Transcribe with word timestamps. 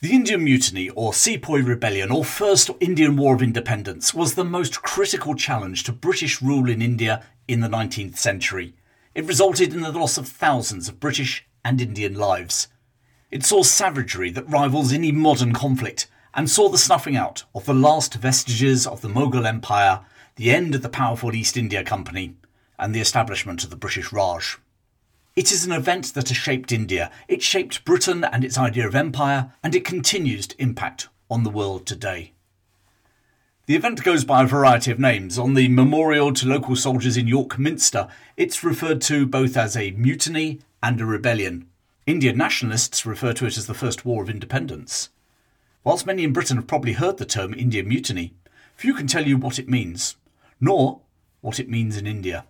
The 0.00 0.12
Indian 0.12 0.44
Mutiny, 0.44 0.90
or 0.90 1.12
Sepoy 1.12 1.60
Rebellion, 1.60 2.12
or 2.12 2.24
First 2.24 2.70
Indian 2.78 3.16
War 3.16 3.34
of 3.34 3.42
Independence, 3.42 4.14
was 4.14 4.36
the 4.36 4.44
most 4.44 4.80
critical 4.80 5.34
challenge 5.34 5.82
to 5.82 5.92
British 5.92 6.40
rule 6.40 6.70
in 6.70 6.80
India 6.80 7.24
in 7.48 7.58
the 7.58 7.68
19th 7.68 8.16
century. 8.16 8.74
It 9.16 9.24
resulted 9.24 9.74
in 9.74 9.80
the 9.80 9.90
loss 9.90 10.16
of 10.16 10.28
thousands 10.28 10.88
of 10.88 11.00
British 11.00 11.44
and 11.64 11.80
Indian 11.80 12.14
lives. 12.14 12.68
It 13.32 13.42
saw 13.42 13.64
savagery 13.64 14.30
that 14.30 14.48
rivals 14.48 14.92
any 14.92 15.10
modern 15.10 15.52
conflict, 15.52 16.06
and 16.32 16.48
saw 16.48 16.68
the 16.68 16.78
snuffing 16.78 17.16
out 17.16 17.42
of 17.52 17.64
the 17.64 17.74
last 17.74 18.14
vestiges 18.14 18.86
of 18.86 19.00
the 19.00 19.08
Mughal 19.08 19.48
Empire, 19.48 20.02
the 20.36 20.52
end 20.52 20.76
of 20.76 20.82
the 20.82 20.88
powerful 20.88 21.34
East 21.34 21.56
India 21.56 21.82
Company, 21.82 22.36
and 22.78 22.94
the 22.94 23.00
establishment 23.00 23.64
of 23.64 23.70
the 23.70 23.74
British 23.74 24.12
Raj. 24.12 24.58
It 25.38 25.52
is 25.52 25.64
an 25.64 25.70
event 25.70 26.14
that 26.14 26.30
has 26.30 26.36
shaped 26.36 26.72
India, 26.72 27.12
it 27.28 27.42
shaped 27.42 27.84
Britain 27.84 28.24
and 28.24 28.44
its 28.44 28.58
idea 28.58 28.88
of 28.88 28.96
empire, 28.96 29.52
and 29.62 29.72
it 29.72 29.84
continues 29.84 30.48
to 30.48 30.60
impact 30.60 31.06
on 31.30 31.44
the 31.44 31.48
world 31.48 31.86
today. 31.86 32.32
The 33.66 33.76
event 33.76 34.02
goes 34.02 34.24
by 34.24 34.42
a 34.42 34.48
variety 34.48 34.90
of 34.90 34.98
names. 34.98 35.38
On 35.38 35.54
the 35.54 35.68
memorial 35.68 36.32
to 36.32 36.48
local 36.48 36.74
soldiers 36.74 37.16
in 37.16 37.28
York 37.28 37.56
Minster, 37.56 38.08
it's 38.36 38.64
referred 38.64 39.00
to 39.02 39.26
both 39.26 39.56
as 39.56 39.76
a 39.76 39.92
mutiny 39.92 40.58
and 40.82 41.00
a 41.00 41.06
rebellion. 41.06 41.68
Indian 42.04 42.36
nationalists 42.36 43.06
refer 43.06 43.32
to 43.34 43.46
it 43.46 43.56
as 43.56 43.68
the 43.68 43.74
First 43.74 44.04
War 44.04 44.24
of 44.24 44.30
Independence. 44.30 45.08
Whilst 45.84 46.04
many 46.04 46.24
in 46.24 46.32
Britain 46.32 46.56
have 46.56 46.66
probably 46.66 46.94
heard 46.94 47.18
the 47.18 47.24
term 47.24 47.54
Indian 47.54 47.86
mutiny, 47.86 48.34
few 48.74 48.92
can 48.92 49.06
tell 49.06 49.24
you 49.24 49.36
what 49.36 49.60
it 49.60 49.68
means, 49.68 50.16
nor 50.60 51.02
what 51.42 51.60
it 51.60 51.68
means 51.70 51.96
in 51.96 52.08
India. 52.08 52.44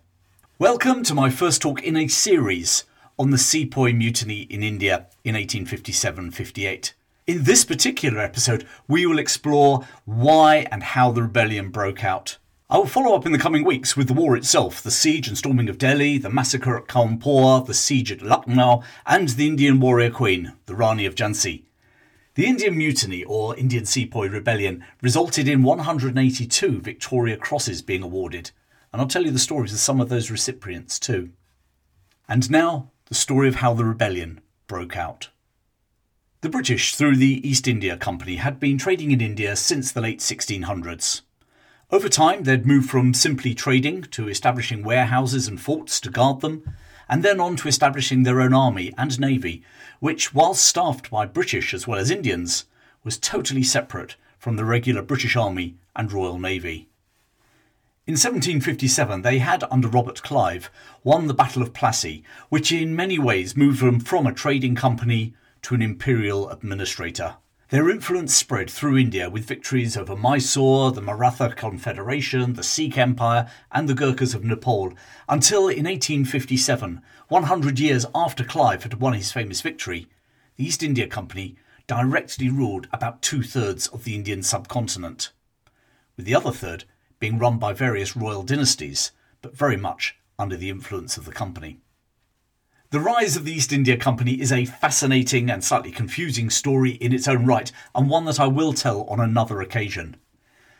Welcome 0.60 1.04
to 1.04 1.14
my 1.14 1.30
first 1.30 1.62
talk 1.62 1.84
in 1.84 1.96
a 1.96 2.08
series 2.08 2.82
on 3.16 3.30
the 3.30 3.38
Sepoy 3.38 3.92
Mutiny 3.92 4.40
in 4.40 4.64
India 4.64 5.06
in 5.22 5.36
1857 5.36 6.32
58. 6.32 6.94
In 7.28 7.44
this 7.44 7.64
particular 7.64 8.18
episode, 8.18 8.66
we 8.88 9.06
will 9.06 9.20
explore 9.20 9.86
why 10.04 10.66
and 10.72 10.82
how 10.82 11.12
the 11.12 11.22
rebellion 11.22 11.70
broke 11.70 12.02
out. 12.02 12.38
I 12.68 12.76
will 12.78 12.86
follow 12.86 13.14
up 13.14 13.24
in 13.24 13.30
the 13.30 13.38
coming 13.38 13.64
weeks 13.64 13.96
with 13.96 14.08
the 14.08 14.14
war 14.14 14.36
itself, 14.36 14.82
the 14.82 14.90
siege 14.90 15.28
and 15.28 15.38
storming 15.38 15.68
of 15.68 15.78
Delhi, 15.78 16.18
the 16.18 16.28
massacre 16.28 16.76
at 16.76 16.88
Cawnpore, 16.88 17.64
the 17.64 17.72
siege 17.72 18.10
at 18.10 18.20
Lucknow, 18.20 18.82
and 19.06 19.28
the 19.28 19.46
Indian 19.46 19.78
warrior 19.78 20.10
queen, 20.10 20.54
the 20.66 20.74
Rani 20.74 21.06
of 21.06 21.14
Jhansi. 21.14 21.66
The 22.34 22.46
Indian 22.46 22.76
Mutiny, 22.76 23.22
or 23.22 23.56
Indian 23.56 23.84
Sepoy 23.84 24.26
Rebellion, 24.28 24.84
resulted 25.02 25.46
in 25.46 25.62
182 25.62 26.80
Victoria 26.80 27.36
Crosses 27.36 27.80
being 27.80 28.02
awarded, 28.02 28.50
and 28.92 29.00
I'll 29.00 29.08
tell 29.08 29.24
you 29.24 29.30
the 29.30 29.38
stories 29.38 29.72
of 29.72 29.78
some 29.78 30.00
of 30.00 30.08
those 30.08 30.30
recipients 30.30 30.98
too. 30.98 31.30
And 32.28 32.50
now, 32.50 32.90
the 33.06 33.14
story 33.14 33.48
of 33.48 33.56
how 33.56 33.74
the 33.74 33.84
rebellion 33.84 34.40
broke 34.66 34.96
out. 34.96 35.30
The 36.40 36.48
British, 36.48 36.94
through 36.94 37.16
the 37.16 37.46
East 37.48 37.66
India 37.66 37.96
Company, 37.96 38.36
had 38.36 38.60
been 38.60 38.78
trading 38.78 39.10
in 39.10 39.20
India 39.20 39.56
since 39.56 39.90
the 39.90 40.00
late 40.00 40.20
1600s. 40.20 41.22
Over 41.90 42.08
time, 42.08 42.44
they'd 42.44 42.66
moved 42.66 42.90
from 42.90 43.14
simply 43.14 43.54
trading 43.54 44.02
to 44.02 44.28
establishing 44.28 44.84
warehouses 44.84 45.48
and 45.48 45.60
forts 45.60 46.00
to 46.00 46.10
guard 46.10 46.40
them, 46.40 46.62
and 47.08 47.22
then 47.22 47.40
on 47.40 47.56
to 47.56 47.68
establishing 47.68 48.22
their 48.22 48.40
own 48.40 48.52
army 48.52 48.92
and 48.98 49.18
navy, 49.18 49.64
which, 49.98 50.34
while 50.34 50.54
staffed 50.54 51.10
by 51.10 51.24
British 51.24 51.72
as 51.72 51.88
well 51.88 51.98
as 51.98 52.10
Indians, 52.10 52.66
was 53.02 53.16
totally 53.16 53.62
separate 53.62 54.16
from 54.38 54.56
the 54.56 54.64
regular 54.64 55.02
British 55.02 55.34
Army 55.34 55.76
and 55.96 56.12
Royal 56.12 56.38
Navy. 56.38 56.87
In 58.08 58.12
1757, 58.12 59.20
they 59.20 59.38
had, 59.38 59.64
under 59.70 59.86
Robert 59.86 60.22
Clive, 60.22 60.70
won 61.04 61.26
the 61.26 61.34
Battle 61.34 61.60
of 61.60 61.74
Plassey, 61.74 62.22
which 62.48 62.72
in 62.72 62.96
many 62.96 63.18
ways 63.18 63.54
moved 63.54 63.82
them 63.82 64.00
from 64.00 64.26
a 64.26 64.32
trading 64.32 64.74
company 64.74 65.34
to 65.60 65.74
an 65.74 65.82
imperial 65.82 66.48
administrator. 66.48 67.36
Their 67.68 67.90
influence 67.90 68.34
spread 68.34 68.70
through 68.70 68.96
India 68.96 69.28
with 69.28 69.44
victories 69.44 69.94
over 69.94 70.16
Mysore, 70.16 70.90
the 70.90 71.02
Maratha 71.02 71.50
Confederation, 71.50 72.54
the 72.54 72.62
Sikh 72.62 72.96
Empire, 72.96 73.50
and 73.72 73.86
the 73.86 73.94
Gurkhas 73.94 74.32
of 74.32 74.42
Nepal, 74.42 74.94
until 75.28 75.68
in 75.68 75.84
1857, 75.84 77.02
100 77.28 77.78
years 77.78 78.06
after 78.14 78.42
Clive 78.42 78.84
had 78.84 79.02
won 79.02 79.12
his 79.12 79.32
famous 79.32 79.60
victory, 79.60 80.06
the 80.56 80.64
East 80.64 80.82
India 80.82 81.06
Company 81.06 81.56
directly 81.86 82.48
ruled 82.48 82.88
about 82.90 83.20
two 83.20 83.42
thirds 83.42 83.86
of 83.86 84.04
the 84.04 84.14
Indian 84.14 84.42
subcontinent, 84.42 85.30
with 86.16 86.24
the 86.24 86.34
other 86.34 86.52
third 86.52 86.86
being 87.18 87.38
run 87.38 87.58
by 87.58 87.72
various 87.72 88.16
royal 88.16 88.42
dynasties, 88.42 89.12
but 89.42 89.56
very 89.56 89.76
much 89.76 90.16
under 90.38 90.56
the 90.56 90.70
influence 90.70 91.16
of 91.16 91.24
the 91.24 91.32
company. 91.32 91.78
The 92.90 93.00
rise 93.00 93.36
of 93.36 93.44
the 93.44 93.52
East 93.52 93.70
India 93.70 93.98
Company 93.98 94.40
is 94.40 94.50
a 94.50 94.64
fascinating 94.64 95.50
and 95.50 95.62
slightly 95.62 95.90
confusing 95.90 96.48
story 96.48 96.92
in 96.92 97.12
its 97.12 97.28
own 97.28 97.44
right, 97.44 97.70
and 97.94 98.08
one 98.08 98.24
that 98.24 98.40
I 98.40 98.46
will 98.46 98.72
tell 98.72 99.02
on 99.04 99.20
another 99.20 99.60
occasion. 99.60 100.16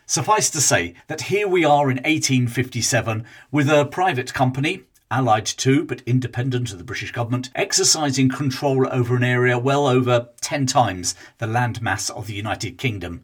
Suffice 0.07 0.49
to 0.49 0.59
say 0.59 0.95
that 1.05 1.21
here 1.23 1.47
we 1.47 1.63
are 1.63 1.91
in 1.91 1.97
1857 1.97 3.25
with 3.51 3.69
a 3.69 3.85
private 3.85 4.33
company, 4.33 4.85
allied 5.11 5.45
to 5.45 5.85
but 5.85 6.01
independent 6.07 6.71
of 6.71 6.79
the 6.79 6.83
British 6.83 7.11
government, 7.11 7.51
exercising 7.53 8.27
control 8.27 8.87
over 8.91 9.15
an 9.15 9.23
area 9.23 9.59
well 9.59 9.85
over 9.85 10.29
10 10.41 10.65
times 10.65 11.13
the 11.37 11.45
landmass 11.45 12.09
of 12.09 12.25
the 12.25 12.33
United 12.33 12.79
Kingdom, 12.79 13.23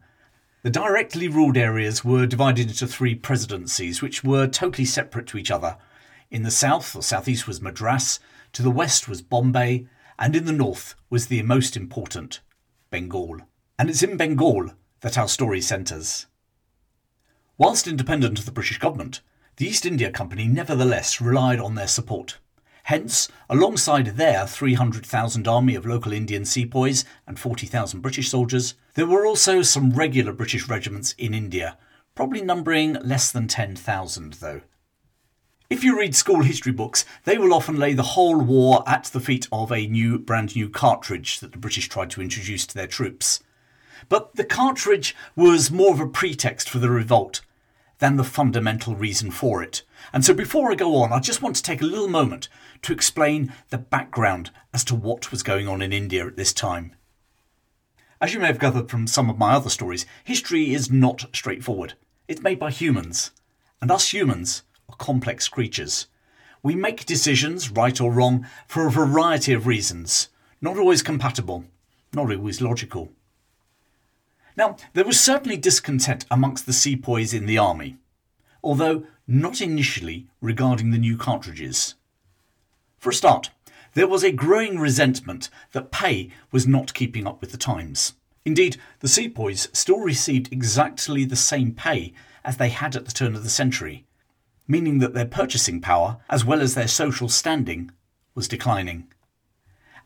the 0.65 0.71
directly 0.71 1.27
ruled 1.27 1.57
areas 1.57 2.03
were 2.03 2.25
divided 2.25 2.69
into 2.69 2.87
three 2.87 3.13
presidencies, 3.13 4.01
which 4.01 4.23
were 4.23 4.47
totally 4.47 4.83
separate 4.83 5.27
to 5.27 5.37
each 5.37 5.51
other. 5.51 5.77
In 6.31 6.41
the 6.41 6.49
south 6.49 6.95
or 6.95 7.03
southeast 7.03 7.45
was 7.45 7.61
Madras, 7.61 8.19
to 8.53 8.63
the 8.63 8.71
west 8.71 9.07
was 9.07 9.21
Bombay, 9.21 9.85
and 10.17 10.35
in 10.35 10.45
the 10.45 10.51
north 10.51 10.95
was 11.07 11.27
the 11.27 11.43
most 11.43 11.77
important, 11.77 12.39
Bengal. 12.89 13.41
And 13.77 13.91
it's 13.91 14.01
in 14.01 14.17
Bengal 14.17 14.71
that 15.01 15.19
our 15.19 15.27
story 15.27 15.61
centres. 15.61 16.25
Whilst 17.59 17.87
independent 17.87 18.39
of 18.39 18.45
the 18.45 18.51
British 18.51 18.79
government, 18.79 19.21
the 19.57 19.67
East 19.67 19.85
India 19.85 20.09
Company 20.09 20.47
nevertheless 20.47 21.21
relied 21.21 21.59
on 21.59 21.75
their 21.75 21.87
support. 21.87 22.39
Hence, 22.85 23.29
alongside 23.49 24.05
their 24.05 24.45
300,000 24.45 25.47
army 25.47 25.73
of 25.73 25.87
local 25.87 26.13
Indian 26.13 26.45
sepoys 26.45 27.03
and 27.25 27.39
40,000 27.39 28.01
British 28.01 28.29
soldiers, 28.29 28.75
there 28.93 29.07
were 29.07 29.25
also 29.25 29.63
some 29.63 29.93
regular 29.93 30.31
British 30.31 30.69
regiments 30.69 31.15
in 31.17 31.33
India, 31.33 31.79
probably 32.13 32.43
numbering 32.43 32.93
less 33.01 33.31
than 33.31 33.47
10,000 33.47 34.33
though. 34.33 34.61
If 35.67 35.83
you 35.83 35.97
read 35.97 36.13
school 36.15 36.43
history 36.43 36.73
books, 36.73 37.05
they 37.23 37.39
will 37.39 37.55
often 37.55 37.77
lay 37.77 37.93
the 37.93 38.03
whole 38.13 38.39
war 38.39 38.83
at 38.85 39.05
the 39.05 39.19
feet 39.19 39.47
of 39.51 39.71
a 39.71 39.87
new, 39.87 40.19
brand 40.19 40.55
new 40.55 40.69
cartridge 40.69 41.39
that 41.39 41.53
the 41.53 41.57
British 41.57 41.89
tried 41.89 42.11
to 42.11 42.21
introduce 42.21 42.67
to 42.67 42.75
their 42.75 42.85
troops. 42.85 43.41
But 44.09 44.35
the 44.35 44.45
cartridge 44.45 45.15
was 45.35 45.71
more 45.71 45.91
of 45.91 45.99
a 45.99 46.07
pretext 46.07 46.69
for 46.69 46.77
the 46.77 46.91
revolt 46.91 47.41
than 47.99 48.17
the 48.17 48.23
fundamental 48.23 48.95
reason 48.95 49.31
for 49.31 49.63
it. 49.63 49.81
And 50.11 50.23
so 50.23 50.33
before 50.33 50.71
I 50.71 50.75
go 50.75 50.97
on, 50.97 51.13
I 51.13 51.19
just 51.19 51.41
want 51.41 51.55
to 51.55 51.63
take 51.63 51.81
a 51.81 51.85
little 51.85 52.07
moment 52.07 52.49
to 52.85 52.93
explain 52.93 53.51
the 53.69 53.77
background 53.79 54.51
as 54.71 54.83
to 54.85 54.93
what 54.93 55.31
was 55.31 55.41
going 55.41 55.67
on 55.67 55.81
in 55.81 55.91
India 55.91 56.25
at 56.25 56.37
this 56.37 56.53
time. 56.53 56.93
As 58.21 58.33
you 58.33 58.39
may 58.39 58.45
have 58.45 58.59
gathered 58.59 58.89
from 58.89 59.07
some 59.07 59.29
of 59.29 59.39
my 59.39 59.53
other 59.53 59.71
stories, 59.71 60.05
history 60.23 60.73
is 60.73 60.91
not 60.91 61.25
straightforward. 61.33 61.95
It's 62.27 62.43
made 62.43 62.59
by 62.59 62.69
humans, 62.69 63.31
and 63.81 63.89
us 63.89 64.13
humans 64.13 64.61
are 64.87 64.95
complex 64.97 65.47
creatures. 65.47 66.07
We 66.61 66.75
make 66.75 67.05
decisions, 67.05 67.71
right 67.71 67.99
or 67.99 68.11
wrong, 68.11 68.45
for 68.67 68.85
a 68.85 68.91
variety 68.91 69.53
of 69.53 69.65
reasons, 69.65 70.29
not 70.61 70.77
always 70.77 71.01
compatible, 71.01 71.65
not 72.13 72.31
always 72.31 72.61
logical. 72.61 73.11
Now, 74.55 74.77
there 74.93 75.05
was 75.05 75.19
certainly 75.19 75.57
discontent 75.57 76.25
amongst 76.29 76.67
the 76.67 76.73
sepoys 76.73 77.33
in 77.33 77.47
the 77.47 77.57
army, 77.57 77.97
although 78.63 79.05
not 79.27 79.59
initially 79.59 80.27
regarding 80.39 80.91
the 80.91 80.99
new 80.99 81.17
cartridges. 81.17 81.95
For 83.05 83.11
a 83.11 83.13
start, 83.13 83.51
there 83.93 84.07
was 84.07 84.23
a 84.23 84.31
growing 84.31 84.79
resentment 84.79 85.51
that 85.73 85.91
pay 85.91 86.31
was 86.51 86.65
not 86.65 86.95
keeping 86.95 87.27
up 87.27 87.39
with 87.39 87.51
the 87.51 87.55
times. 87.55 88.15
Indeed, 88.45 88.77
the 88.99 89.07
sepoys 89.07 89.69
still 89.73 89.99
received 89.99 90.51
exactly 90.51 91.23
the 91.23 91.35
same 91.35 91.71
pay 91.71 92.13
as 92.43 92.57
they 92.57 92.69
had 92.69 92.95
at 92.95 93.05
the 93.05 93.11
turn 93.11 93.35
of 93.35 93.43
the 93.43 93.49
century, 93.51 94.05
meaning 94.67 94.97
that 94.97 95.13
their 95.13 95.27
purchasing 95.27 95.81
power, 95.81 96.17
as 96.31 96.43
well 96.43 96.61
as 96.61 96.73
their 96.73 96.87
social 96.87 97.29
standing, 97.29 97.91
was 98.33 98.47
declining. 98.47 99.05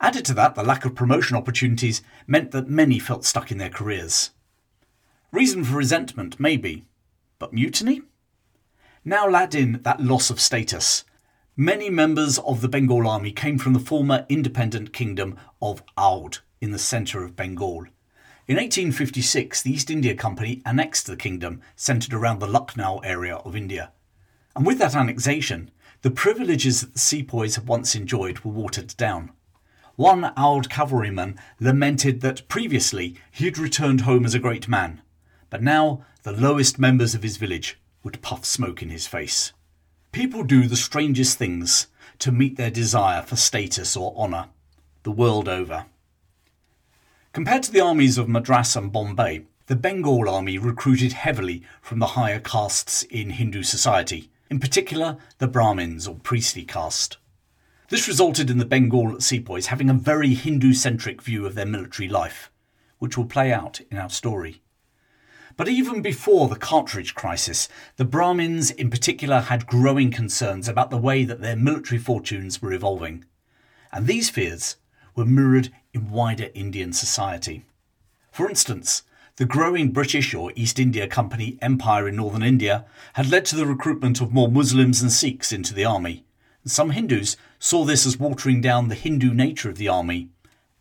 Added 0.01 0.25
to 0.25 0.33
that, 0.33 0.55
the 0.55 0.63
lack 0.63 0.83
of 0.83 0.93
promotion 0.93 1.37
opportunities 1.37 2.01
meant 2.27 2.51
that 2.51 2.67
many 2.67 2.99
felt 2.99 3.23
stuck 3.23 3.49
in 3.49 3.59
their 3.59 3.69
careers. 3.69 4.31
Reason 5.31 5.63
for 5.63 5.77
resentment, 5.77 6.37
maybe, 6.37 6.83
but 7.39 7.53
mutiny? 7.53 8.01
Now 9.05 9.33
add 9.33 9.55
in 9.55 9.83
that 9.83 10.01
loss 10.01 10.29
of 10.29 10.41
status. 10.41 11.05
Many 11.61 11.89
members 11.89 12.39
of 12.39 12.61
the 12.61 12.69
Bengal 12.69 13.05
army 13.05 13.33
came 13.33 13.57
from 13.57 13.73
the 13.73 13.81
former 13.81 14.25
independent 14.29 14.93
kingdom 14.93 15.37
of 15.61 15.83
Oudh 15.97 16.39
in 16.61 16.71
the 16.71 16.79
centre 16.79 17.21
of 17.21 17.35
Bengal. 17.35 17.79
In 18.47 18.55
1856, 18.55 19.63
the 19.63 19.71
East 19.71 19.91
India 19.91 20.15
Company 20.15 20.61
annexed 20.65 21.05
the 21.05 21.17
kingdom 21.17 21.59
centred 21.75 22.13
around 22.13 22.39
the 22.39 22.47
Lucknow 22.47 22.99
area 22.99 23.35
of 23.35 23.57
India. 23.57 23.91
And 24.55 24.65
with 24.65 24.79
that 24.79 24.95
annexation, 24.95 25.69
the 26.01 26.09
privileges 26.09 26.79
that 26.79 26.93
the 26.93 26.99
sepoys 26.99 27.57
had 27.57 27.67
once 27.67 27.93
enjoyed 27.93 28.39
were 28.39 28.53
watered 28.53 28.95
down. 28.95 29.33
One 29.97 30.31
old 30.37 30.69
cavalryman 30.69 31.37
lamented 31.59 32.21
that 32.21 32.47
previously 32.47 33.17
he 33.31 33.43
had 33.43 33.57
returned 33.57 34.01
home 34.01 34.23
as 34.23 34.33
a 34.33 34.39
great 34.39 34.69
man, 34.69 35.01
but 35.49 35.61
now 35.61 36.05
the 36.23 36.31
lowest 36.31 36.79
members 36.79 37.13
of 37.13 37.23
his 37.23 37.35
village 37.35 37.77
would 38.01 38.21
puff 38.21 38.45
smoke 38.45 38.81
in 38.81 38.87
his 38.87 39.07
face. 39.07 39.51
People 40.11 40.43
do 40.43 40.67
the 40.67 40.75
strangest 40.75 41.37
things 41.37 41.87
to 42.17 42.31
meet 42.31 42.57
their 42.57 42.71
desire 42.71 43.21
for 43.21 43.35
status 43.35 43.95
or 43.95 44.15
honour, 44.17 44.47
the 45.03 45.11
world 45.11 45.47
over. 45.47 45.85
Compared 47.31 47.61
to 47.63 47.71
the 47.71 47.79
armies 47.79 48.17
of 48.17 48.27
Madras 48.27 48.75
and 48.75 48.91
Bombay, 48.91 49.43
the 49.67 49.75
Bengal 49.75 50.27
army 50.27 50.57
recruited 50.57 51.13
heavily 51.13 51.61
from 51.79 51.99
the 51.99 52.07
higher 52.07 52.39
castes 52.39 53.03
in 53.03 53.29
Hindu 53.29 53.61
society, 53.61 54.31
in 54.49 54.59
particular 54.59 55.17
the 55.37 55.47
Brahmins 55.47 56.07
or 56.07 56.15
priestly 56.15 56.63
caste. 56.63 57.17
This 57.89 58.07
resulted 58.07 58.49
in 58.49 58.57
the 58.57 58.65
Bengal 58.65 59.21
sepoys 59.21 59.67
having 59.67 59.91
a 59.91 59.93
very 59.93 60.33
Hindu 60.33 60.73
centric 60.73 61.21
view 61.21 61.45
of 61.45 61.53
their 61.53 61.67
military 61.67 62.09
life, 62.09 62.51
which 62.97 63.15
will 63.15 63.25
play 63.25 63.53
out 63.53 63.79
in 63.91 63.97
our 63.99 64.09
story. 64.09 64.63
But 65.59 65.67
even 65.67 66.01
before 66.01 66.47
the 66.47 66.55
cartridge 66.55 67.15
crisis, 67.15 67.67
the 67.97 68.05
Brahmins 68.05 68.71
in 68.71 68.89
particular 68.89 69.41
had 69.41 69.67
growing 69.67 70.09
concerns 70.09 70.69
about 70.69 70.89
the 70.89 70.95
way 70.95 71.25
that 71.25 71.41
their 71.41 71.57
military 71.57 71.99
fortunes 71.99 72.61
were 72.61 72.71
evolving. 72.71 73.25
And 73.91 74.07
these 74.07 74.29
fears 74.29 74.77
were 75.17 75.25
mirrored 75.25 75.69
in 75.93 76.11
wider 76.11 76.47
Indian 76.53 76.93
society. 76.93 77.65
For 78.31 78.49
instance, 78.49 79.03
the 79.35 79.43
growing 79.43 79.91
British 79.91 80.33
or 80.33 80.53
East 80.55 80.79
India 80.79 81.09
Company 81.09 81.57
empire 81.61 82.07
in 82.07 82.15
northern 82.15 82.41
India 82.41 82.85
had 83.15 83.29
led 83.29 83.43
to 83.47 83.57
the 83.57 83.65
recruitment 83.65 84.21
of 84.21 84.31
more 84.31 84.47
Muslims 84.47 85.01
and 85.01 85.11
Sikhs 85.11 85.51
into 85.51 85.73
the 85.73 85.83
army. 85.83 86.23
Some 86.63 86.91
Hindus 86.91 87.35
saw 87.59 87.83
this 87.83 88.05
as 88.05 88.17
watering 88.17 88.61
down 88.61 88.87
the 88.87 88.95
Hindu 88.95 89.33
nature 89.33 89.69
of 89.69 89.75
the 89.77 89.89
army 89.89 90.29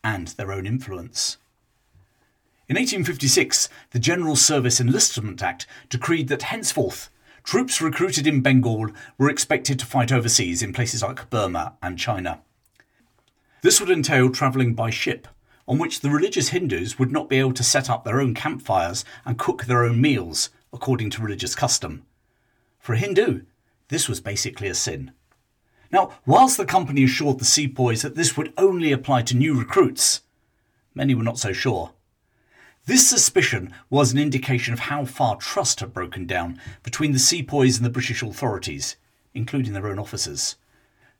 and 0.04 0.28
their 0.28 0.52
own 0.52 0.66
influence. 0.66 1.36
In 2.68 2.74
1856, 2.76 3.70
the 3.92 3.98
General 3.98 4.36
Service 4.36 4.78
Enlistment 4.78 5.42
Act 5.42 5.66
decreed 5.88 6.28
that 6.28 6.42
henceforth 6.42 7.08
troops 7.42 7.80
recruited 7.80 8.26
in 8.26 8.42
Bengal 8.42 8.90
were 9.16 9.30
expected 9.30 9.78
to 9.78 9.86
fight 9.86 10.12
overseas 10.12 10.62
in 10.62 10.74
places 10.74 11.02
like 11.02 11.30
Burma 11.30 11.76
and 11.82 11.98
China. 11.98 12.42
This 13.62 13.80
would 13.80 13.88
entail 13.88 14.28
travelling 14.28 14.74
by 14.74 14.90
ship, 14.90 15.26
on 15.66 15.78
which 15.78 16.00
the 16.00 16.10
religious 16.10 16.50
Hindus 16.50 16.98
would 16.98 17.10
not 17.10 17.30
be 17.30 17.38
able 17.38 17.54
to 17.54 17.64
set 17.64 17.88
up 17.88 18.04
their 18.04 18.20
own 18.20 18.34
campfires 18.34 19.02
and 19.24 19.38
cook 19.38 19.64
their 19.64 19.82
own 19.82 19.98
meals 19.98 20.50
according 20.70 21.08
to 21.10 21.22
religious 21.22 21.54
custom. 21.54 22.04
For 22.78 22.92
a 22.92 22.98
Hindu, 22.98 23.44
this 23.88 24.10
was 24.10 24.20
basically 24.20 24.68
a 24.68 24.74
sin. 24.74 25.12
Now, 25.90 26.12
whilst 26.26 26.58
the 26.58 26.66
company 26.66 27.04
assured 27.04 27.38
the 27.38 27.46
sepoys 27.46 28.02
that 28.02 28.14
this 28.14 28.36
would 28.36 28.52
only 28.58 28.92
apply 28.92 29.22
to 29.22 29.34
new 29.34 29.58
recruits, 29.58 30.20
many 30.94 31.14
were 31.14 31.22
not 31.22 31.38
so 31.38 31.54
sure. 31.54 31.92
This 32.88 33.06
suspicion 33.06 33.74
was 33.90 34.12
an 34.12 34.18
indication 34.18 34.72
of 34.72 34.78
how 34.78 35.04
far 35.04 35.36
trust 35.36 35.80
had 35.80 35.92
broken 35.92 36.24
down 36.24 36.58
between 36.82 37.12
the 37.12 37.18
sepoys 37.18 37.76
and 37.76 37.84
the 37.84 37.90
British 37.90 38.22
authorities, 38.22 38.96
including 39.34 39.74
their 39.74 39.88
own 39.88 39.98
officers. 39.98 40.56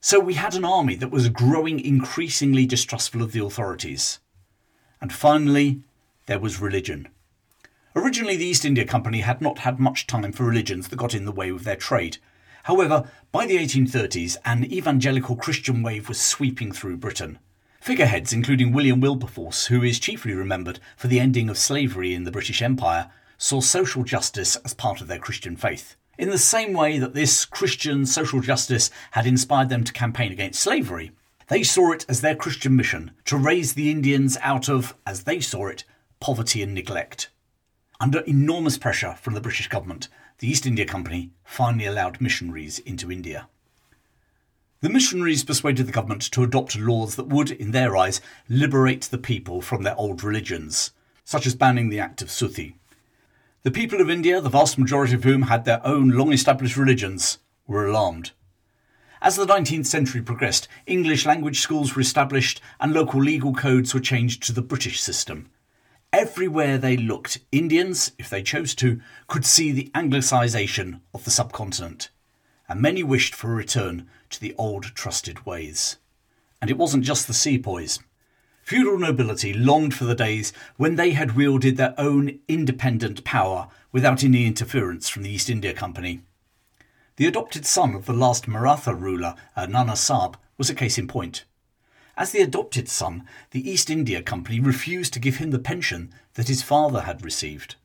So 0.00 0.18
we 0.18 0.32
had 0.32 0.54
an 0.54 0.64
army 0.64 0.94
that 0.94 1.10
was 1.10 1.28
growing 1.28 1.78
increasingly 1.78 2.64
distrustful 2.64 3.20
of 3.20 3.32
the 3.32 3.44
authorities. 3.44 4.18
And 4.98 5.12
finally, 5.12 5.82
there 6.24 6.38
was 6.38 6.58
religion. 6.58 7.06
Originally, 7.94 8.38
the 8.38 8.46
East 8.46 8.64
India 8.64 8.86
Company 8.86 9.20
had 9.20 9.42
not 9.42 9.58
had 9.58 9.78
much 9.78 10.06
time 10.06 10.32
for 10.32 10.44
religions 10.44 10.88
that 10.88 10.96
got 10.96 11.12
in 11.12 11.26
the 11.26 11.32
way 11.32 11.50
of 11.50 11.64
their 11.64 11.76
trade. 11.76 12.16
However, 12.62 13.10
by 13.30 13.44
the 13.44 13.58
1830s, 13.58 14.38
an 14.46 14.64
evangelical 14.72 15.36
Christian 15.36 15.82
wave 15.82 16.08
was 16.08 16.18
sweeping 16.18 16.72
through 16.72 16.96
Britain. 16.96 17.38
Figureheads, 17.80 18.32
including 18.32 18.72
William 18.72 19.00
Wilberforce, 19.00 19.66
who 19.66 19.82
is 19.82 19.98
chiefly 19.98 20.34
remembered 20.34 20.80
for 20.96 21.08
the 21.08 21.20
ending 21.20 21.48
of 21.48 21.56
slavery 21.56 22.14
in 22.14 22.24
the 22.24 22.30
British 22.30 22.60
Empire, 22.60 23.10
saw 23.38 23.60
social 23.60 24.04
justice 24.04 24.56
as 24.56 24.74
part 24.74 25.00
of 25.00 25.06
their 25.06 25.18
Christian 25.18 25.56
faith. 25.56 25.96
In 26.18 26.30
the 26.30 26.38
same 26.38 26.72
way 26.72 26.98
that 26.98 27.14
this 27.14 27.44
Christian 27.44 28.04
social 28.04 28.40
justice 28.40 28.90
had 29.12 29.26
inspired 29.26 29.68
them 29.68 29.84
to 29.84 29.92
campaign 29.92 30.32
against 30.32 30.60
slavery, 30.60 31.12
they 31.46 31.62
saw 31.62 31.92
it 31.92 32.04
as 32.08 32.20
their 32.20 32.34
Christian 32.34 32.76
mission 32.76 33.12
to 33.24 33.36
raise 33.36 33.74
the 33.74 33.90
Indians 33.90 34.36
out 34.42 34.68
of, 34.68 34.94
as 35.06 35.22
they 35.22 35.40
saw 35.40 35.68
it, 35.68 35.84
poverty 36.20 36.62
and 36.62 36.74
neglect. 36.74 37.30
Under 38.00 38.20
enormous 38.20 38.76
pressure 38.76 39.14
from 39.14 39.34
the 39.34 39.40
British 39.40 39.68
government, 39.68 40.08
the 40.38 40.48
East 40.48 40.66
India 40.66 40.84
Company 40.84 41.30
finally 41.44 41.86
allowed 41.86 42.20
missionaries 42.20 42.80
into 42.80 43.10
India. 43.10 43.48
The 44.80 44.88
missionaries 44.88 45.42
persuaded 45.42 45.88
the 45.88 45.92
government 45.92 46.22
to 46.30 46.44
adopt 46.44 46.78
laws 46.78 47.16
that 47.16 47.26
would, 47.26 47.50
in 47.50 47.72
their 47.72 47.96
eyes, 47.96 48.20
liberate 48.48 49.02
the 49.02 49.18
people 49.18 49.60
from 49.60 49.82
their 49.82 49.96
old 49.96 50.22
religions, 50.22 50.92
such 51.24 51.46
as 51.46 51.56
banning 51.56 51.88
the 51.88 51.98
act 51.98 52.22
of 52.22 52.30
Suttee. 52.30 52.76
The 53.64 53.72
people 53.72 54.00
of 54.00 54.08
India, 54.08 54.40
the 54.40 54.48
vast 54.48 54.78
majority 54.78 55.14
of 55.14 55.24
whom 55.24 55.42
had 55.42 55.64
their 55.64 55.84
own 55.84 56.10
long 56.10 56.32
established 56.32 56.76
religions, 56.76 57.38
were 57.66 57.88
alarmed. 57.88 58.30
As 59.20 59.34
the 59.34 59.46
19th 59.46 59.86
century 59.86 60.22
progressed, 60.22 60.68
English 60.86 61.26
language 61.26 61.58
schools 61.58 61.96
were 61.96 62.02
established 62.02 62.60
and 62.78 62.92
local 62.92 63.20
legal 63.20 63.54
codes 63.54 63.92
were 63.92 64.00
changed 64.00 64.44
to 64.44 64.52
the 64.52 64.62
British 64.62 65.00
system. 65.00 65.50
Everywhere 66.12 66.78
they 66.78 66.96
looked, 66.96 67.40
Indians, 67.50 68.12
if 68.16 68.30
they 68.30 68.44
chose 68.44 68.76
to, 68.76 69.00
could 69.26 69.44
see 69.44 69.72
the 69.72 69.90
anglicisation 69.92 71.00
of 71.12 71.24
the 71.24 71.32
subcontinent 71.32 72.10
and 72.68 72.80
many 72.80 73.02
wished 73.02 73.34
for 73.34 73.52
a 73.52 73.56
return 73.56 74.08
to 74.30 74.40
the 74.40 74.54
old 74.56 74.84
trusted 74.94 75.46
ways. 75.46 75.96
And 76.60 76.70
it 76.70 76.78
wasn't 76.78 77.04
just 77.04 77.26
the 77.26 77.34
sepoys. 77.34 78.00
Feudal 78.62 78.98
nobility 78.98 79.54
longed 79.54 79.94
for 79.94 80.04
the 80.04 80.14
days 80.14 80.52
when 80.76 80.96
they 80.96 81.12
had 81.12 81.36
wielded 81.36 81.76
their 81.76 81.94
own 81.96 82.38
independent 82.48 83.24
power 83.24 83.68
without 83.92 84.22
any 84.22 84.46
interference 84.46 85.08
from 85.08 85.22
the 85.22 85.30
East 85.30 85.48
India 85.48 85.72
Company. 85.72 86.20
The 87.16 87.26
adopted 87.26 87.64
son 87.64 87.94
of 87.94 88.06
the 88.06 88.12
last 88.12 88.46
Maratha 88.46 88.94
ruler, 88.94 89.34
uh, 89.56 89.66
Nana 89.66 89.96
Sahib, 89.96 90.36
was 90.56 90.68
a 90.68 90.74
case 90.74 90.98
in 90.98 91.08
point. 91.08 91.44
As 92.16 92.32
the 92.32 92.42
adopted 92.42 92.88
son, 92.88 93.26
the 93.52 93.70
East 93.70 93.90
India 93.90 94.22
Company 94.22 94.60
refused 94.60 95.12
to 95.14 95.20
give 95.20 95.36
him 95.36 95.50
the 95.50 95.58
pension 95.58 96.12
that 96.34 96.48
his 96.48 96.62
father 96.62 97.02
had 97.02 97.24
received. 97.24 97.76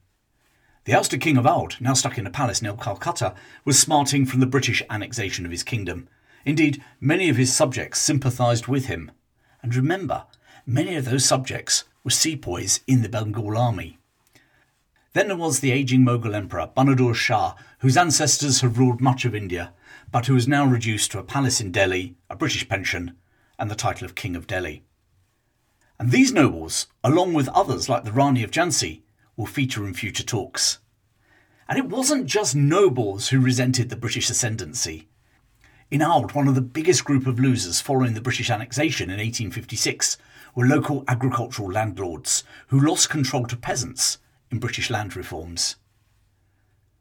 The 0.86 0.94
ousted 0.94 1.22
King 1.22 1.38
of 1.38 1.46
Oudh, 1.46 1.80
now 1.80 1.94
stuck 1.94 2.18
in 2.18 2.28
a 2.28 2.30
palace 2.30 2.62
near 2.62 2.74
Calcutta, 2.74 3.36
was 3.64 3.80
smarting 3.80 4.26
from 4.26 4.42
the 4.42 4.46
British 4.46 4.84
annexation 4.90 5.46
of 5.46 5.52
his 5.52 5.64
kingdom. 5.64 6.10
Indeed, 6.46 6.84
many 7.00 7.30
of 7.30 7.38
his 7.38 7.54
subjects 7.54 8.00
sympathised 8.00 8.68
with 8.68 8.88
him. 8.88 9.12
And 9.62 9.76
remember, 9.76 10.26
many 10.66 10.96
of 10.96 11.06
those 11.06 11.26
subjects 11.26 11.86
were 12.04 12.12
sepoys 12.12 12.82
in 12.88 13.02
the 13.02 13.10
Bengal 13.10 13.58
army. 13.58 13.98
Then 15.14 15.28
there 15.28 15.38
was 15.38 15.60
the 15.60 15.72
ageing 15.72 16.04
Mughal 16.04 16.34
emperor, 16.34 16.70
Bahadur 16.76 17.14
Shah, 17.14 17.54
whose 17.80 17.98
ancestors 17.98 18.62
had 18.62 18.78
ruled 18.78 19.00
much 19.00 19.26
of 19.26 19.36
India, 19.36 19.74
but 20.12 20.26
who 20.26 20.34
was 20.34 20.48
now 20.48 20.66
reduced 20.66 21.12
to 21.12 21.20
a 21.20 21.24
palace 21.24 21.62
in 21.62 21.72
Delhi, 21.72 22.16
a 22.30 22.36
British 22.36 22.68
pension, 22.68 23.16
and 23.60 23.70
the 23.70 23.76
title 23.76 24.06
of 24.06 24.16
King 24.16 24.36
of 24.36 24.48
Delhi. 24.48 24.84
And 26.00 26.12
these 26.12 26.34
nobles, 26.34 26.88
along 27.04 27.34
with 27.34 27.48
others 27.50 27.88
like 27.88 28.04
the 28.04 28.12
Rani 28.12 28.44
of 28.44 28.52
Jhansi, 28.52 29.04
will 29.38 29.46
feature 29.46 29.86
in 29.86 29.94
future 29.94 30.24
talks. 30.24 30.80
And 31.70 31.78
it 31.78 31.86
wasn't 31.86 32.26
just 32.26 32.56
nobles 32.56 33.30
who 33.30 33.40
resented 33.40 33.90
the 33.90 33.96
British 33.96 34.30
ascendancy. 34.30 35.08
In 35.94 36.02
Oudh, 36.02 36.34
one 36.34 36.48
of 36.48 36.56
the 36.56 36.62
biggest 36.62 37.06
group 37.06 37.28
of 37.28 37.40
losers 37.40 37.80
following 37.80 38.16
the 38.16 38.20
British 38.20 38.50
annexation 38.50 39.12
in 39.12 39.18
1856 39.18 40.18
were 40.56 40.66
local 40.66 41.04
agricultural 41.08 41.72
landlords 41.72 42.44
who 42.70 42.80
lost 42.80 43.12
control 43.12 43.46
to 43.46 43.56
peasants 43.56 44.18
in 44.50 44.58
British 44.58 44.90
land 44.90 45.16
reforms. 45.16 45.76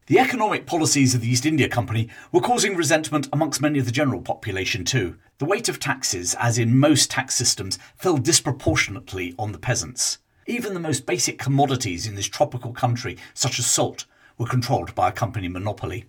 The 0.08 0.18
economic 0.18 0.66
policies 0.66 1.14
of 1.14 1.22
the 1.22 1.30
East 1.30 1.46
India 1.46 1.70
Company 1.70 2.11
were 2.32 2.42
causing 2.42 2.76
resentment 2.76 3.30
amongst 3.32 3.62
many 3.62 3.78
of 3.78 3.87
the 3.87 3.92
general 3.92 4.20
population 4.20 4.84
too. 4.84 5.16
The 5.38 5.46
weight 5.46 5.70
of 5.70 5.80
taxes, 5.80 6.37
as 6.38 6.58
in 6.58 6.78
most 6.78 7.11
tax 7.11 7.34
systems, 7.34 7.78
fell 7.96 8.18
disproportionately 8.18 9.34
on 9.38 9.52
the 9.52 9.58
peasants. 9.58 10.18
Even 10.46 10.75
the 10.75 10.80
most 10.80 11.06
basic 11.06 11.38
commodities 11.38 12.06
in 12.06 12.14
this 12.14 12.28
tropical 12.28 12.75
country, 12.75 13.16
such 13.32 13.58
as 13.58 13.64
salt, 13.64 14.04
were 14.37 14.44
controlled 14.44 14.94
by 14.94 15.08
a 15.08 15.12
company 15.12 15.49
monopoly. 15.49 16.04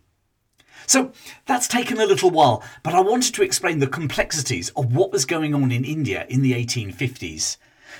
So 0.85 1.11
that's 1.45 1.67
taken 1.67 1.99
a 1.99 2.05
little 2.05 2.29
while, 2.29 2.63
but 2.83 2.93
I 2.93 3.01
wanted 3.01 3.33
to 3.35 3.43
explain 3.43 3.79
the 3.79 3.87
complexities 3.87 4.69
of 4.71 4.95
what 4.95 5.11
was 5.11 5.25
going 5.25 5.53
on 5.53 5.71
in 5.71 5.85
India 5.85 6.25
in 6.29 6.41
the 6.41 6.53
1850s. 6.53 7.57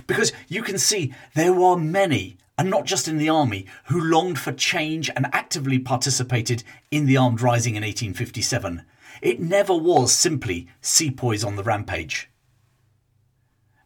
Because 0.08 0.32
you 0.48 0.64
can 0.64 0.78
see 0.78 1.14
there 1.36 1.54
were 1.54 1.78
many, 1.78 2.38
and 2.58 2.70
not 2.70 2.86
just 2.86 3.08
in 3.08 3.18
the 3.18 3.30
army, 3.30 3.66
who 3.86 4.00
longed 4.00 4.40
for 4.40 4.52
change 4.52 5.10
and 5.16 5.28
actively 5.34 5.80
participated 5.80 6.64
in 6.92 7.06
the 7.06 7.18
armed 7.18 7.42
rising 7.42 7.76
in 7.76 7.84
1857. 7.84 8.84
It 9.22 9.40
never 9.40 9.76
was 9.76 10.12
simply 10.12 10.68
sepoys 10.82 11.44
on 11.44 11.56
the 11.56 11.64
rampage. 11.64 12.30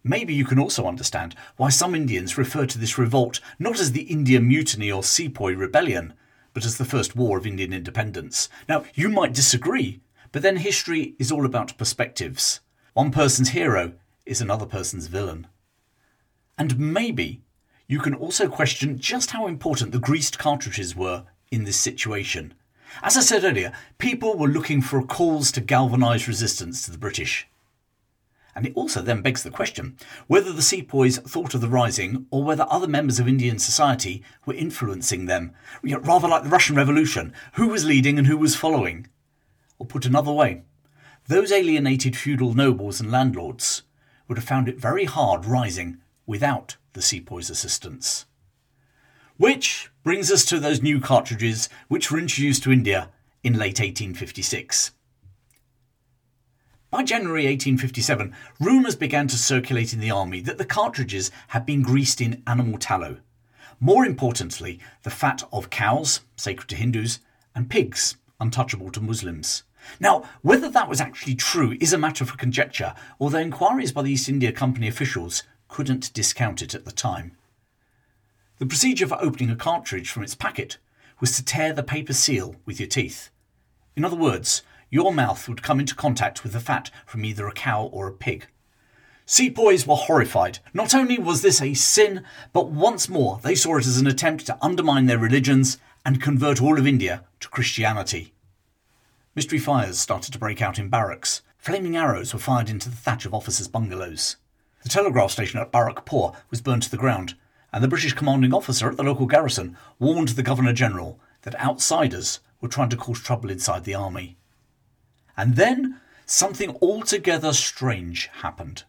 Maybe 0.03 0.33
you 0.33 0.45
can 0.45 0.59
also 0.59 0.87
understand 0.87 1.35
why 1.57 1.69
some 1.69 1.93
Indians 1.93 2.37
refer 2.37 2.65
to 2.65 2.77
this 2.77 2.97
revolt 2.97 3.41
not 3.59 3.79
as 3.79 3.91
the 3.91 4.03
Indian 4.03 4.47
Mutiny 4.47 4.89
or 4.89 5.03
Sepoy 5.03 5.53
Rebellion, 5.53 6.13
but 6.57 6.65
as 6.65 6.79
the 6.79 6.85
First 6.85 7.15
War 7.15 7.37
of 7.37 7.45
Indian 7.45 7.71
Independence. 7.71 8.49
Now, 8.67 8.83
you 8.95 9.09
might 9.09 9.31
disagree, 9.31 10.01
but 10.31 10.41
then 10.41 10.57
history 10.57 11.13
is 11.19 11.31
all 11.31 11.45
about 11.45 11.77
perspectives. 11.77 12.61
One 12.93 13.11
person's 13.11 13.49
hero 13.49 13.93
is 14.25 14.41
another 14.41 14.65
person's 14.65 15.05
villain. 15.05 15.45
And 16.57 16.79
maybe 16.79 17.43
you 17.87 17.99
can 17.99 18.15
also 18.15 18.47
question 18.47 18.97
just 18.97 19.29
how 19.29 19.45
important 19.45 19.91
the 19.91 19.99
greased 19.99 20.39
cartridges 20.39 20.95
were 20.95 21.25
in 21.51 21.63
this 21.63 21.77
situation. 21.77 22.55
As 23.03 23.15
I 23.15 23.21
said 23.21 23.43
earlier, 23.43 23.71
people 23.99 24.35
were 24.35 24.47
looking 24.47 24.81
for 24.81 24.97
a 24.97 25.05
cause 25.05 25.51
to 25.51 25.61
galvanise 25.61 26.27
resistance 26.27 26.83
to 26.85 26.91
the 26.91 26.97
British. 26.97 27.47
And 28.57 28.65
it 28.65 28.73
also 28.75 29.03
then 29.03 29.21
begs 29.21 29.43
the 29.43 29.51
question 29.51 29.97
whether 30.25 30.51
the 30.51 30.63
sepoys 30.63 31.19
thought 31.19 31.53
of 31.53 31.61
the 31.61 31.69
rising 31.69 32.25
or 32.31 32.43
whether 32.43 32.65
other 32.71 32.87
members 32.87 33.19
of 33.19 33.27
Indian 33.27 33.59
society 33.59 34.23
were 34.47 34.55
influencing 34.55 35.27
them, 35.27 35.53
you 35.83 35.91
know, 35.91 35.99
rather 35.99 36.27
like 36.27 36.41
the 36.41 36.49
Russian 36.49 36.75
Revolution 36.75 37.35
who 37.53 37.67
was 37.67 37.85
leading 37.85 38.17
and 38.17 38.25
who 38.25 38.35
was 38.35 38.55
following. 38.55 39.09
Or 39.77 39.85
put 39.85 40.07
another 40.07 40.31
way, 40.31 40.63
those 41.27 41.51
alienated 41.51 42.17
feudal 42.17 42.55
nobles 42.55 42.99
and 42.99 43.11
landlords 43.11 43.83
would 44.27 44.39
have 44.39 44.47
found 44.47 44.67
it 44.67 44.81
very 44.81 45.05
hard 45.05 45.45
rising 45.45 45.99
without 46.25 46.77
the 46.93 47.01
sepoys' 47.03 47.51
assistance. 47.51 48.25
Which 49.37 49.91
brings 50.01 50.31
us 50.31 50.43
to 50.45 50.59
those 50.59 50.81
new 50.81 50.99
cartridges 50.99 51.69
which 51.89 52.09
were 52.11 52.17
introduced 52.17 52.63
to 52.63 52.71
India 52.71 53.11
in 53.43 53.53
late 53.53 53.79
1856. 53.79 54.93
By 56.89 57.03
January 57.03 57.43
1857, 57.47 58.33
rumours 58.61 58.95
began 58.95 59.27
to 59.27 59.37
circulate 59.37 59.91
in 59.91 59.99
the 59.99 60.09
army 60.09 60.39
that 60.41 60.57
the 60.57 60.63
cartridges 60.63 61.31
had 61.49 61.65
been 61.65 61.81
greased 61.81 62.21
in 62.21 62.41
animal 62.47 62.77
tallow. 62.77 63.17
More 63.81 64.05
importantly, 64.05 64.79
the 65.03 65.09
fat 65.09 65.43
of 65.51 65.69
cows, 65.69 66.21
sacred 66.37 66.69
to 66.69 66.77
Hindus, 66.77 67.19
and 67.53 67.69
pigs, 67.69 68.15
untouchable 68.39 68.89
to 68.91 69.01
Muslims. 69.01 69.63
Now, 69.99 70.23
whether 70.41 70.69
that 70.69 70.87
was 70.87 71.01
actually 71.01 71.35
true 71.35 71.75
is 71.81 71.91
a 71.91 71.97
matter 71.97 72.23
for 72.23 72.37
conjecture, 72.37 72.95
although 73.19 73.39
inquiries 73.39 73.91
by 73.91 74.03
the 74.03 74.11
East 74.11 74.29
India 74.29 74.53
Company 74.53 74.87
officials 74.87 75.43
couldn't 75.67 76.13
discount 76.13 76.61
it 76.61 76.73
at 76.73 76.85
the 76.85 76.91
time. 76.93 77.35
The 78.59 78.65
procedure 78.65 79.07
for 79.07 79.21
opening 79.21 79.49
a 79.49 79.57
cartridge 79.57 80.09
from 80.09 80.23
its 80.23 80.35
packet 80.35 80.77
was 81.19 81.35
to 81.35 81.43
tear 81.43 81.73
the 81.73 81.83
paper 81.83 82.13
seal 82.13 82.55
with 82.65 82.79
your 82.79 82.87
teeth. 82.87 83.29
In 83.97 84.05
other 84.05 84.15
words, 84.15 84.61
your 84.89 85.13
mouth 85.13 85.47
would 85.47 85.63
come 85.63 85.79
into 85.79 85.95
contact 85.95 86.43
with 86.43 86.53
the 86.53 86.59
fat 86.59 86.91
from 87.05 87.25
either 87.25 87.47
a 87.47 87.51
cow 87.51 87.85
or 87.85 88.07
a 88.07 88.13
pig. 88.13 88.47
Sepoys 89.25 89.85
were 89.85 89.95
horrified. 89.95 90.59
Not 90.73 90.95
only 90.95 91.19
was 91.19 91.41
this 91.41 91.61
a 91.61 91.73
sin, 91.73 92.23
but 92.53 92.69
once 92.69 93.09
more 93.09 93.41
they 93.43 93.55
saw 93.55 93.77
it 93.77 93.85
as 93.85 93.97
an 93.97 94.07
attempt 94.07 94.45
to 94.45 94.57
undermine 94.61 95.05
their 95.05 95.17
religions 95.17 95.77
and 96.05 96.21
convert 96.21 96.61
all 96.61 96.79
of 96.79 96.87
India 96.87 97.25
to 97.41 97.49
Christianity. 97.49 98.33
Mystery 99.35 99.59
fires 99.59 99.99
started 99.99 100.31
to 100.31 100.39
break 100.39 100.61
out 100.61 100.79
in 100.79 100.87
barracks. 100.87 101.41
Flaming 101.57 101.97
arrows 101.97 102.33
were 102.33 102.39
fired 102.39 102.69
into 102.69 102.89
the 102.89 102.95
thatch 102.95 103.25
of 103.25 103.33
officers' 103.33 103.67
bungalows. 103.67 104.37
The 104.83 104.89
telegraph 104.89 105.31
station 105.31 105.59
at 105.59 105.73
Barrackpore 105.73 106.33
was 106.49 106.61
burned 106.61 106.83
to 106.83 106.89
the 106.89 106.95
ground, 106.95 107.35
and 107.73 107.83
the 107.83 107.89
British 107.89 108.13
commanding 108.13 108.53
officer 108.53 108.89
at 108.89 108.95
the 108.95 109.03
local 109.03 109.25
garrison 109.25 109.75
warned 109.99 110.29
the 110.29 110.43
Governor 110.43 110.71
General 110.71 111.19
that 111.41 111.59
outsiders 111.59 112.39
were 112.61 112.69
trying 112.69 112.89
to 112.89 112.95
cause 112.95 113.19
trouble 113.19 113.49
inside 113.49 113.83
the 113.83 113.93
army. 113.93 114.37
And 115.37 115.55
then 115.55 116.01
something 116.25 116.75
altogether 116.81 117.53
strange 117.53 118.27
happened. 118.41 118.83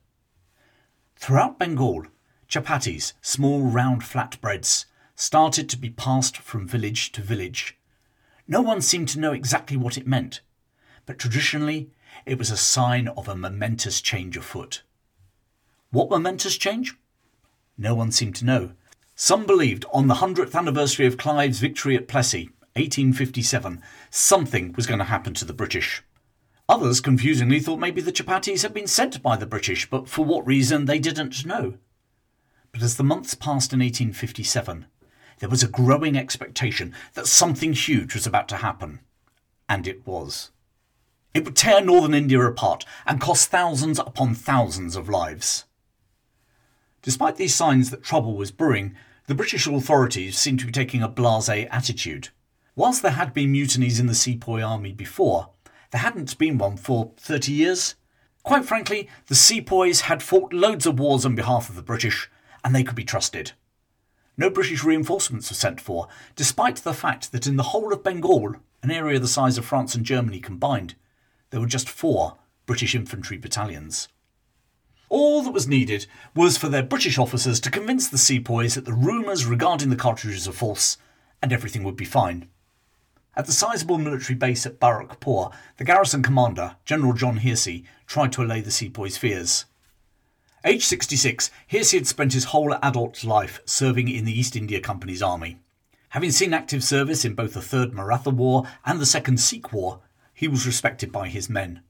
Throughout 1.16 1.58
Bengal, 1.58 2.06
chapatis, 2.48 3.12
small 3.20 3.62
round 3.62 4.02
flatbreads, 4.02 4.86
started 5.14 5.68
to 5.68 5.76
be 5.76 5.90
passed 5.90 6.38
from 6.38 6.66
village 6.66 7.12
to 7.12 7.20
village. 7.20 7.76
No 8.46 8.62
one 8.62 8.80
seemed 8.80 9.08
to 9.10 9.20
know 9.20 9.32
exactly 9.32 9.76
what 9.76 9.98
it 9.98 10.06
meant, 10.06 10.40
but 11.04 11.18
traditionally 11.18 11.90
it 12.24 12.38
was 12.38 12.50
a 12.50 12.56
sign 12.56 13.08
of 13.08 13.28
a 13.28 13.36
momentous 13.36 14.00
change 14.00 14.36
afoot. 14.36 14.82
What 15.90 16.08
momentous 16.08 16.56
change? 16.56 16.96
No 17.76 17.94
one 17.94 18.10
seemed 18.10 18.36
to 18.36 18.44
know. 18.44 18.72
Some 19.14 19.46
believed 19.46 19.84
on 19.92 20.06
the 20.06 20.14
100th 20.14 20.54
anniversary 20.54 21.06
of 21.06 21.16
Clive's 21.16 21.58
victory 21.58 21.96
at 21.96 22.08
Plassey, 22.08 22.50
1857, 22.76 23.82
something 24.10 24.72
was 24.74 24.86
going 24.86 24.98
to 24.98 25.04
happen 25.04 25.34
to 25.34 25.44
the 25.44 25.52
British. 25.52 26.02
Others 26.68 27.00
confusingly 27.00 27.60
thought 27.60 27.78
maybe 27.78 28.02
the 28.02 28.12
chapatis 28.12 28.62
had 28.62 28.74
been 28.74 28.86
sent 28.86 29.22
by 29.22 29.36
the 29.36 29.46
British, 29.46 29.88
but 29.88 30.08
for 30.08 30.24
what 30.24 30.46
reason 30.46 30.84
they 30.84 30.98
didn't 30.98 31.46
know. 31.46 31.78
But 32.72 32.82
as 32.82 32.96
the 32.96 33.04
months 33.04 33.34
passed 33.34 33.72
in 33.72 33.80
1857, 33.80 34.86
there 35.38 35.48
was 35.48 35.62
a 35.62 35.68
growing 35.68 36.16
expectation 36.16 36.94
that 37.14 37.26
something 37.26 37.72
huge 37.72 38.14
was 38.14 38.26
about 38.26 38.48
to 38.48 38.56
happen. 38.56 39.00
And 39.66 39.86
it 39.86 40.06
was. 40.06 40.50
It 41.32 41.44
would 41.44 41.56
tear 41.56 41.80
northern 41.80 42.14
India 42.14 42.40
apart 42.40 42.84
and 43.06 43.20
cost 43.20 43.48
thousands 43.48 43.98
upon 43.98 44.34
thousands 44.34 44.94
of 44.96 45.08
lives. 45.08 45.64
Despite 47.00 47.36
these 47.36 47.54
signs 47.54 47.90
that 47.90 48.02
trouble 48.02 48.36
was 48.36 48.50
brewing, 48.50 48.94
the 49.26 49.34
British 49.34 49.66
authorities 49.66 50.36
seemed 50.36 50.60
to 50.60 50.66
be 50.66 50.72
taking 50.72 51.02
a 51.02 51.08
blase 51.08 51.48
attitude. 51.48 52.28
Whilst 52.74 53.02
there 53.02 53.12
had 53.12 53.32
been 53.32 53.52
mutinies 53.52 53.98
in 53.98 54.06
the 54.06 54.14
Sepoy 54.14 54.62
army 54.62 54.92
before, 54.92 55.50
there 55.90 56.00
hadn't 56.00 56.38
been 56.38 56.58
one 56.58 56.76
for 56.76 57.12
30 57.16 57.52
years. 57.52 57.94
Quite 58.42 58.64
frankly, 58.64 59.08
the 59.26 59.34
Sepoys 59.34 60.02
had 60.02 60.22
fought 60.22 60.52
loads 60.52 60.86
of 60.86 60.98
wars 60.98 61.24
on 61.24 61.34
behalf 61.34 61.68
of 61.68 61.76
the 61.76 61.82
British, 61.82 62.30
and 62.64 62.74
they 62.74 62.82
could 62.82 62.96
be 62.96 63.04
trusted. 63.04 63.52
No 64.36 64.50
British 64.50 64.84
reinforcements 64.84 65.50
were 65.50 65.56
sent 65.56 65.80
for, 65.80 66.08
despite 66.36 66.76
the 66.76 66.94
fact 66.94 67.32
that 67.32 67.46
in 67.46 67.56
the 67.56 67.64
whole 67.64 67.92
of 67.92 68.04
Bengal, 68.04 68.54
an 68.82 68.90
area 68.90 69.18
the 69.18 69.26
size 69.28 69.58
of 69.58 69.64
France 69.64 69.94
and 69.94 70.04
Germany 70.04 70.40
combined, 70.40 70.94
there 71.50 71.60
were 71.60 71.66
just 71.66 71.88
four 71.88 72.38
British 72.66 72.94
infantry 72.94 73.36
battalions. 73.36 74.08
All 75.08 75.42
that 75.42 75.52
was 75.52 75.66
needed 75.66 76.06
was 76.34 76.58
for 76.58 76.68
their 76.68 76.82
British 76.82 77.18
officers 77.18 77.60
to 77.60 77.70
convince 77.70 78.08
the 78.08 78.18
sepoys 78.18 78.74
that 78.74 78.84
the 78.84 78.92
rumours 78.92 79.46
regarding 79.46 79.88
the 79.88 79.96
cartridges 79.96 80.46
were 80.46 80.52
false, 80.52 80.98
and 81.42 81.52
everything 81.52 81.82
would 81.82 81.96
be 81.96 82.04
fine. 82.04 82.48
At 83.38 83.46
the 83.46 83.52
sizable 83.52 83.98
military 83.98 84.34
base 84.34 84.66
at 84.66 84.80
Barrackpore, 84.80 85.52
the 85.76 85.84
garrison 85.84 86.24
commander, 86.24 86.74
General 86.84 87.12
John 87.12 87.38
Hearsey, 87.38 87.84
tried 88.04 88.32
to 88.32 88.42
allay 88.42 88.60
the 88.60 88.72
sepoys' 88.72 89.16
fears. 89.16 89.64
Aged 90.64 90.82
66, 90.82 91.48
Hearsey 91.68 91.98
had 91.98 92.08
spent 92.08 92.32
his 92.32 92.46
whole 92.46 92.74
adult 92.82 93.22
life 93.22 93.60
serving 93.64 94.08
in 94.08 94.24
the 94.24 94.36
East 94.36 94.56
India 94.56 94.80
Company's 94.80 95.22
army. 95.22 95.60
Having 96.08 96.32
seen 96.32 96.52
active 96.52 96.82
service 96.82 97.24
in 97.24 97.34
both 97.34 97.54
the 97.54 97.62
Third 97.62 97.92
Maratha 97.92 98.30
War 98.30 98.64
and 98.84 98.98
the 98.98 99.06
Second 99.06 99.38
Sikh 99.38 99.72
War, 99.72 100.00
he 100.34 100.48
was 100.48 100.66
respected 100.66 101.12
by 101.12 101.28
his 101.28 101.48
men. 101.48 101.82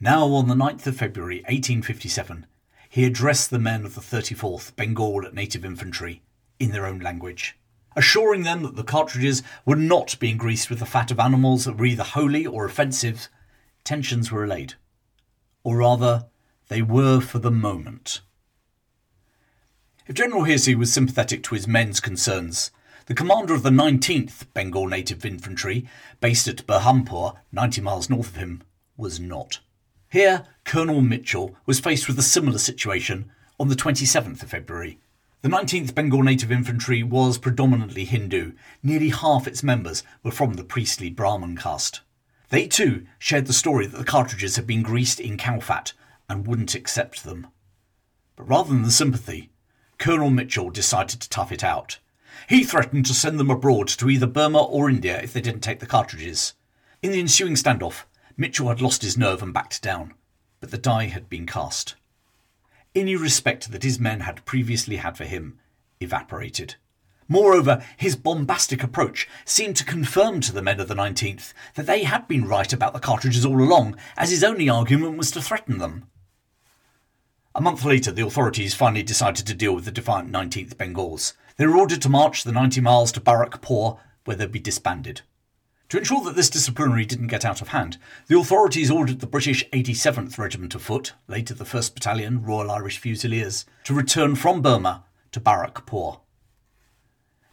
Now, 0.00 0.26
on 0.34 0.48
the 0.48 0.54
9th 0.54 0.86
of 0.86 0.98
February 0.98 1.38
1857, 1.48 2.44
he 2.90 3.06
addressed 3.06 3.48
the 3.48 3.58
men 3.58 3.86
of 3.86 3.94
the 3.94 4.02
34th 4.02 4.76
Bengal 4.76 5.22
Native 5.32 5.64
Infantry 5.64 6.20
in 6.60 6.72
their 6.72 6.84
own 6.84 6.98
language 6.98 7.56
assuring 7.96 8.42
them 8.42 8.62
that 8.62 8.76
the 8.76 8.84
cartridges 8.84 9.42
were 9.64 9.76
not 9.76 10.18
being 10.18 10.36
greased 10.36 10.70
with 10.70 10.78
the 10.78 10.86
fat 10.86 11.10
of 11.10 11.20
animals 11.20 11.64
that 11.64 11.76
were 11.76 11.86
either 11.86 12.02
holy 12.02 12.46
or 12.46 12.64
offensive, 12.64 13.28
tensions 13.84 14.30
were 14.30 14.44
allayed. 14.44 14.74
Or 15.62 15.78
rather, 15.78 16.26
they 16.68 16.82
were 16.82 17.20
for 17.20 17.38
the 17.38 17.50
moment. 17.50 18.20
If 20.06 20.14
General 20.14 20.44
Hearsey 20.44 20.74
was 20.74 20.92
sympathetic 20.92 21.42
to 21.44 21.54
his 21.54 21.66
men's 21.66 22.00
concerns, 22.00 22.70
the 23.06 23.14
commander 23.14 23.54
of 23.54 23.62
the 23.62 23.70
19th 23.70 24.46
Bengal 24.52 24.86
Native 24.86 25.24
Infantry, 25.24 25.88
based 26.20 26.48
at 26.48 26.66
Berhampur, 26.66 27.34
90 27.52 27.80
miles 27.80 28.10
north 28.10 28.28
of 28.28 28.36
him, 28.36 28.62
was 28.96 29.20
not. 29.20 29.60
Here, 30.10 30.44
Colonel 30.64 31.00
Mitchell 31.00 31.56
was 31.66 31.80
faced 31.80 32.06
with 32.06 32.18
a 32.18 32.22
similar 32.22 32.58
situation 32.58 33.30
on 33.58 33.68
the 33.68 33.74
27th 33.74 34.42
of 34.42 34.50
February 34.50 34.98
the 35.44 35.50
19th 35.50 35.94
Bengal 35.94 36.22
Native 36.22 36.50
Infantry 36.50 37.02
was 37.02 37.36
predominantly 37.36 38.06
Hindu. 38.06 38.52
Nearly 38.82 39.10
half 39.10 39.46
its 39.46 39.62
members 39.62 40.02
were 40.22 40.30
from 40.30 40.54
the 40.54 40.64
priestly 40.64 41.10
Brahmin 41.10 41.58
caste. 41.58 42.00
They 42.48 42.66
too 42.66 43.04
shared 43.18 43.44
the 43.44 43.52
story 43.52 43.86
that 43.86 43.98
the 43.98 44.04
cartridges 44.04 44.56
had 44.56 44.66
been 44.66 44.82
greased 44.82 45.20
in 45.20 45.36
cow 45.36 45.60
fat 45.60 45.92
and 46.30 46.46
wouldn't 46.46 46.74
accept 46.74 47.24
them. 47.24 47.48
But 48.36 48.48
rather 48.48 48.70
than 48.70 48.84
the 48.84 48.90
sympathy, 48.90 49.50
Colonel 49.98 50.30
Mitchell 50.30 50.70
decided 50.70 51.20
to 51.20 51.28
tough 51.28 51.52
it 51.52 51.62
out. 51.62 51.98
He 52.48 52.64
threatened 52.64 53.04
to 53.04 53.12
send 53.12 53.38
them 53.38 53.50
abroad 53.50 53.88
to 53.88 54.08
either 54.08 54.26
Burma 54.26 54.62
or 54.62 54.88
India 54.88 55.20
if 55.20 55.34
they 55.34 55.42
didn't 55.42 55.60
take 55.60 55.80
the 55.80 55.84
cartridges. 55.84 56.54
In 57.02 57.12
the 57.12 57.20
ensuing 57.20 57.56
standoff, 57.56 58.04
Mitchell 58.38 58.68
had 58.68 58.80
lost 58.80 59.02
his 59.02 59.18
nerve 59.18 59.42
and 59.42 59.52
backed 59.52 59.82
down, 59.82 60.14
but 60.60 60.70
the 60.70 60.78
die 60.78 61.08
had 61.08 61.28
been 61.28 61.44
cast 61.44 61.96
any 62.94 63.16
respect 63.16 63.72
that 63.72 63.82
his 63.82 63.98
men 63.98 64.20
had 64.20 64.44
previously 64.44 64.96
had 64.96 65.16
for 65.16 65.24
him 65.24 65.58
evaporated. 66.00 66.76
Moreover, 67.26 67.82
his 67.96 68.16
bombastic 68.16 68.82
approach 68.82 69.28
seemed 69.44 69.76
to 69.76 69.84
confirm 69.84 70.40
to 70.40 70.52
the 70.52 70.62
men 70.62 70.78
of 70.78 70.88
the 70.88 70.94
19th 70.94 71.54
that 71.74 71.86
they 71.86 72.04
had 72.04 72.28
been 72.28 72.46
right 72.46 72.70
about 72.72 72.92
the 72.92 73.00
cartridges 73.00 73.46
all 73.46 73.62
along, 73.62 73.96
as 74.16 74.30
his 74.30 74.44
only 74.44 74.68
argument 74.68 75.16
was 75.16 75.30
to 75.30 75.40
threaten 75.40 75.78
them. 75.78 76.04
A 77.54 77.60
month 77.60 77.84
later, 77.84 78.12
the 78.12 78.26
authorities 78.26 78.74
finally 78.74 79.02
decided 79.02 79.46
to 79.46 79.54
deal 79.54 79.74
with 79.74 79.84
the 79.86 79.90
defiant 79.90 80.30
19th 80.30 80.74
Bengals. 80.74 81.32
They 81.56 81.66
were 81.66 81.76
ordered 81.76 82.02
to 82.02 82.08
march 82.08 82.44
the 82.44 82.52
90 82.52 82.80
miles 82.80 83.12
to 83.12 83.20
Barrackpore, 83.20 83.98
where 84.24 84.36
they'd 84.36 84.52
be 84.52 84.58
disbanded. 84.58 85.22
To 85.90 85.98
ensure 85.98 86.22
that 86.22 86.34
this 86.34 86.50
disciplinary 86.50 87.04
didn't 87.04 87.28
get 87.28 87.44
out 87.44 87.60
of 87.60 87.68
hand, 87.68 87.98
the 88.26 88.38
authorities 88.38 88.90
ordered 88.90 89.20
the 89.20 89.26
British 89.26 89.68
87th 89.70 90.38
Regiment 90.38 90.74
of 90.74 90.82
Foot, 90.82 91.12
later 91.28 91.54
the 91.54 91.64
1st 91.64 91.94
Battalion 91.94 92.42
Royal 92.42 92.70
Irish 92.70 92.98
Fusiliers, 92.98 93.66
to 93.84 93.94
return 93.94 94.34
from 94.34 94.62
Burma 94.62 95.04
to 95.32 95.40
Barrackpore. 95.40 96.20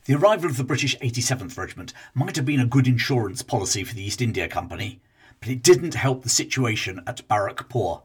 The 0.05 0.15
arrival 0.15 0.49
of 0.49 0.57
the 0.57 0.63
British 0.63 0.97
87th 0.99 1.57
Regiment 1.57 1.93
might 2.13 2.35
have 2.35 2.45
been 2.45 2.59
a 2.59 2.65
good 2.65 2.87
insurance 2.87 3.43
policy 3.43 3.83
for 3.83 3.93
the 3.93 4.03
East 4.03 4.21
India 4.21 4.47
Company, 4.47 5.01
but 5.39 5.49
it 5.49 5.61
didn't 5.61 5.93
help 5.93 6.23
the 6.23 6.29
situation 6.29 7.01
at 7.05 7.27
Barrackpore. 7.27 8.03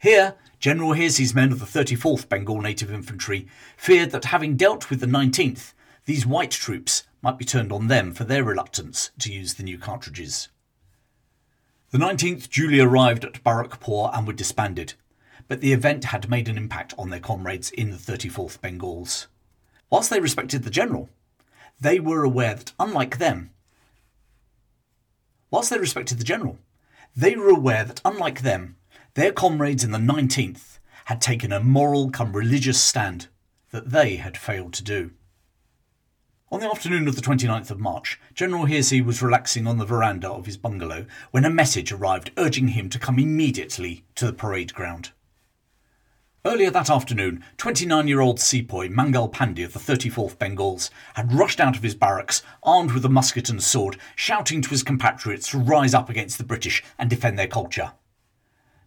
Here, 0.00 0.34
General 0.60 0.92
Hearsey's 0.92 1.34
men 1.34 1.50
of 1.50 1.58
the 1.58 1.66
34th 1.66 2.28
Bengal 2.28 2.60
Native 2.60 2.92
Infantry 2.92 3.48
feared 3.76 4.10
that 4.10 4.26
having 4.26 4.56
dealt 4.56 4.90
with 4.90 5.00
the 5.00 5.06
19th, 5.06 5.72
these 6.04 6.26
white 6.26 6.50
troops 6.50 7.04
might 7.24 7.38
be 7.38 7.44
turned 7.44 7.72
on 7.72 7.88
them 7.88 8.12
for 8.12 8.24
their 8.24 8.44
reluctance 8.44 9.10
to 9.18 9.32
use 9.32 9.54
the 9.54 9.62
new 9.62 9.78
cartridges. 9.78 10.50
The 11.90 11.96
19th 11.96 12.50
duly 12.50 12.80
arrived 12.80 13.24
at 13.24 13.42
Barrackpore 13.42 14.16
and 14.16 14.26
were 14.26 14.34
disbanded, 14.34 14.92
but 15.48 15.62
the 15.62 15.72
event 15.72 16.04
had 16.04 16.28
made 16.28 16.48
an 16.48 16.58
impact 16.58 16.92
on 16.98 17.08
their 17.08 17.20
comrades 17.20 17.70
in 17.70 17.90
the 17.90 17.96
34th 17.96 18.58
Bengals. 18.60 19.26
Whilst 19.88 20.10
they 20.10 20.20
respected 20.20 20.64
the 20.64 20.70
general, 20.70 21.08
they 21.80 21.98
were 21.98 22.24
aware 22.24 22.56
that, 22.56 22.72
unlike 22.78 23.16
them, 23.16 23.50
whilst 25.50 25.70
they 25.70 25.78
respected 25.78 26.18
the 26.18 26.24
general, 26.24 26.58
they 27.16 27.36
were 27.36 27.48
aware 27.48 27.84
that, 27.84 28.02
unlike 28.04 28.42
them, 28.42 28.76
their 29.14 29.32
comrades 29.32 29.82
in 29.82 29.92
the 29.92 29.98
19th 29.98 30.78
had 31.06 31.22
taken 31.22 31.52
a 31.52 31.60
moral 31.60 32.10
come 32.10 32.36
religious 32.36 32.82
stand 32.82 33.28
that 33.70 33.92
they 33.92 34.16
had 34.16 34.36
failed 34.36 34.74
to 34.74 34.84
do. 34.84 35.12
On 36.54 36.60
the 36.60 36.70
afternoon 36.70 37.08
of 37.08 37.16
the 37.16 37.20
29th 37.20 37.72
of 37.72 37.80
March, 37.80 38.20
General 38.32 38.66
Hearsey 38.66 39.04
was 39.04 39.20
relaxing 39.20 39.66
on 39.66 39.78
the 39.78 39.84
veranda 39.84 40.30
of 40.30 40.46
his 40.46 40.56
bungalow 40.56 41.04
when 41.32 41.44
a 41.44 41.50
message 41.50 41.90
arrived 41.90 42.30
urging 42.36 42.68
him 42.68 42.88
to 42.90 42.98
come 43.00 43.18
immediately 43.18 44.04
to 44.14 44.24
the 44.24 44.32
parade 44.32 44.72
ground. 44.72 45.10
Earlier 46.44 46.70
that 46.70 46.88
afternoon, 46.88 47.42
29 47.56 48.06
year 48.06 48.20
old 48.20 48.38
sepoy 48.38 48.88
Mangal 48.88 49.28
Pandey 49.28 49.64
of 49.64 49.72
the 49.72 49.80
34th 49.80 50.36
Bengals 50.36 50.90
had 51.14 51.32
rushed 51.32 51.58
out 51.58 51.76
of 51.76 51.82
his 51.82 51.96
barracks, 51.96 52.44
armed 52.62 52.92
with 52.92 53.04
a 53.04 53.08
musket 53.08 53.48
and 53.48 53.60
sword, 53.60 53.96
shouting 54.14 54.62
to 54.62 54.70
his 54.70 54.84
compatriots 54.84 55.48
to 55.48 55.58
rise 55.58 55.92
up 55.92 56.08
against 56.08 56.38
the 56.38 56.44
British 56.44 56.84
and 57.00 57.10
defend 57.10 57.36
their 57.36 57.48
culture. 57.48 57.94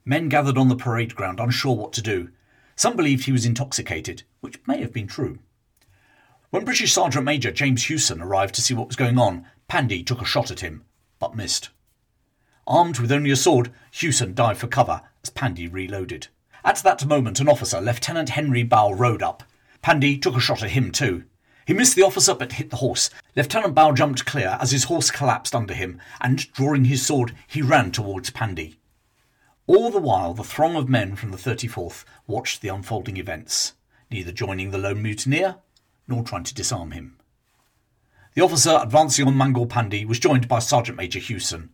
Men 0.06 0.30
gathered 0.30 0.58
on 0.58 0.70
the 0.70 0.78
parade 0.78 1.16
ground, 1.16 1.42
unsure 1.42 1.76
what 1.76 1.92
to 1.92 2.02
do. 2.02 2.30
Some 2.78 2.96
believed 2.96 3.26
he 3.26 3.34
was 3.34 3.46
intoxicated, 3.46 4.24
which 4.40 4.66
may 4.66 4.80
have 4.80 4.94
been 4.94 5.08
true. 5.08 5.40
When 6.50 6.63
British 6.63 6.94
Sergeant 6.94 7.25
Major 7.25 7.51
James 7.51 7.88
Hewson 7.88 8.22
arrived 8.22 8.56
to 8.56 8.62
see 8.62 8.74
what 8.74 8.88
was 8.88 8.96
going 8.96 9.20
on, 9.20 9.46
Pandey 9.70 10.06
took 10.06 10.22
a 10.22 10.25
shot 10.25 10.50
at 10.50 10.62
him, 10.62 10.86
but 11.20 11.36
missed. 11.36 11.72
Armed 12.66 13.00
with 13.00 13.12
only 13.12 13.32
a 13.32 13.36
sword, 13.36 13.74
Hewson 13.92 14.34
dived 14.34 14.62
for 14.62 14.68
cover 14.68 15.01
as 15.22 15.30
Pandey 15.30 15.68
reloaded. 15.68 16.27
At 16.63 16.77
that 16.84 17.06
moment, 17.06 17.42
an 17.42 17.50
officer, 17.50 17.82
Lieutenant 17.82 18.30
Henry 18.30 18.63
Baugh, 18.63 18.94
rode 18.94 19.22
up. 19.22 19.44
Pandey 19.84 20.22
took 20.22 20.38
a 20.38 20.39
shot 20.39 20.63
at 20.63 20.70
him 20.70 20.89
too. 20.89 21.25
He 21.66 21.74
missed 21.74 21.98
the 21.98 22.06
officer 22.06 22.34
but 22.34 22.54
hit 22.54 22.70
the 22.70 22.77
horse. 22.77 23.10
Lieutenant 23.36 23.75
Baugh 23.75 23.92
jumped 23.92 24.25
clear 24.25 24.58
as 24.62 24.72
his 24.72 24.86
horse 24.86 25.12
collapsed 25.12 25.54
under 25.54 25.74
him, 25.74 26.00
and 26.22 26.50
drawing 26.54 26.86
his 26.86 27.06
sword, 27.06 27.36
he 27.46 27.62
ran 27.62 27.92
towards 27.92 28.30
Pandey. 28.30 28.77
All 29.66 29.92
the 29.92 30.00
while, 30.00 30.34
the 30.34 30.46
throng 30.46 30.77
of 30.77 30.88
men 30.88 31.18
from 31.18 31.32
the 31.32 31.38
34th 31.38 32.06
watched 32.25 32.62
the 32.62 32.70
unfolding 32.70 33.18
events, 33.18 33.74
neither 34.10 34.32
joining 34.32 34.72
the 34.72 34.77
lone 34.77 35.01
mutineer 35.01 35.58
nor 36.08 36.24
trying 36.24 36.44
to 36.44 36.54
disarm 36.54 36.92
him. 36.92 37.18
The 38.34 38.44
officer 38.44 38.80
advancing 38.82 39.28
on 39.28 39.38
Mangal 39.38 39.66
Pandey 39.66 40.06
was 40.06 40.20
joined 40.20 40.48
by 40.48 40.60
Sergeant 40.60 40.98
Major 40.98 41.20
Hewson. 41.20 41.72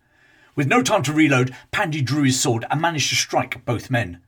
With 0.55 0.67
no 0.67 0.81
time 0.81 1.03
to 1.03 1.13
reload, 1.13 1.55
Pandey 1.71 2.03
drew 2.03 2.23
his 2.23 2.39
sword 2.39 2.65
and 2.71 2.79
managed 2.79 3.09
to 3.09 3.15
strike 3.15 3.65
both 3.65 3.91
men. 3.91 4.21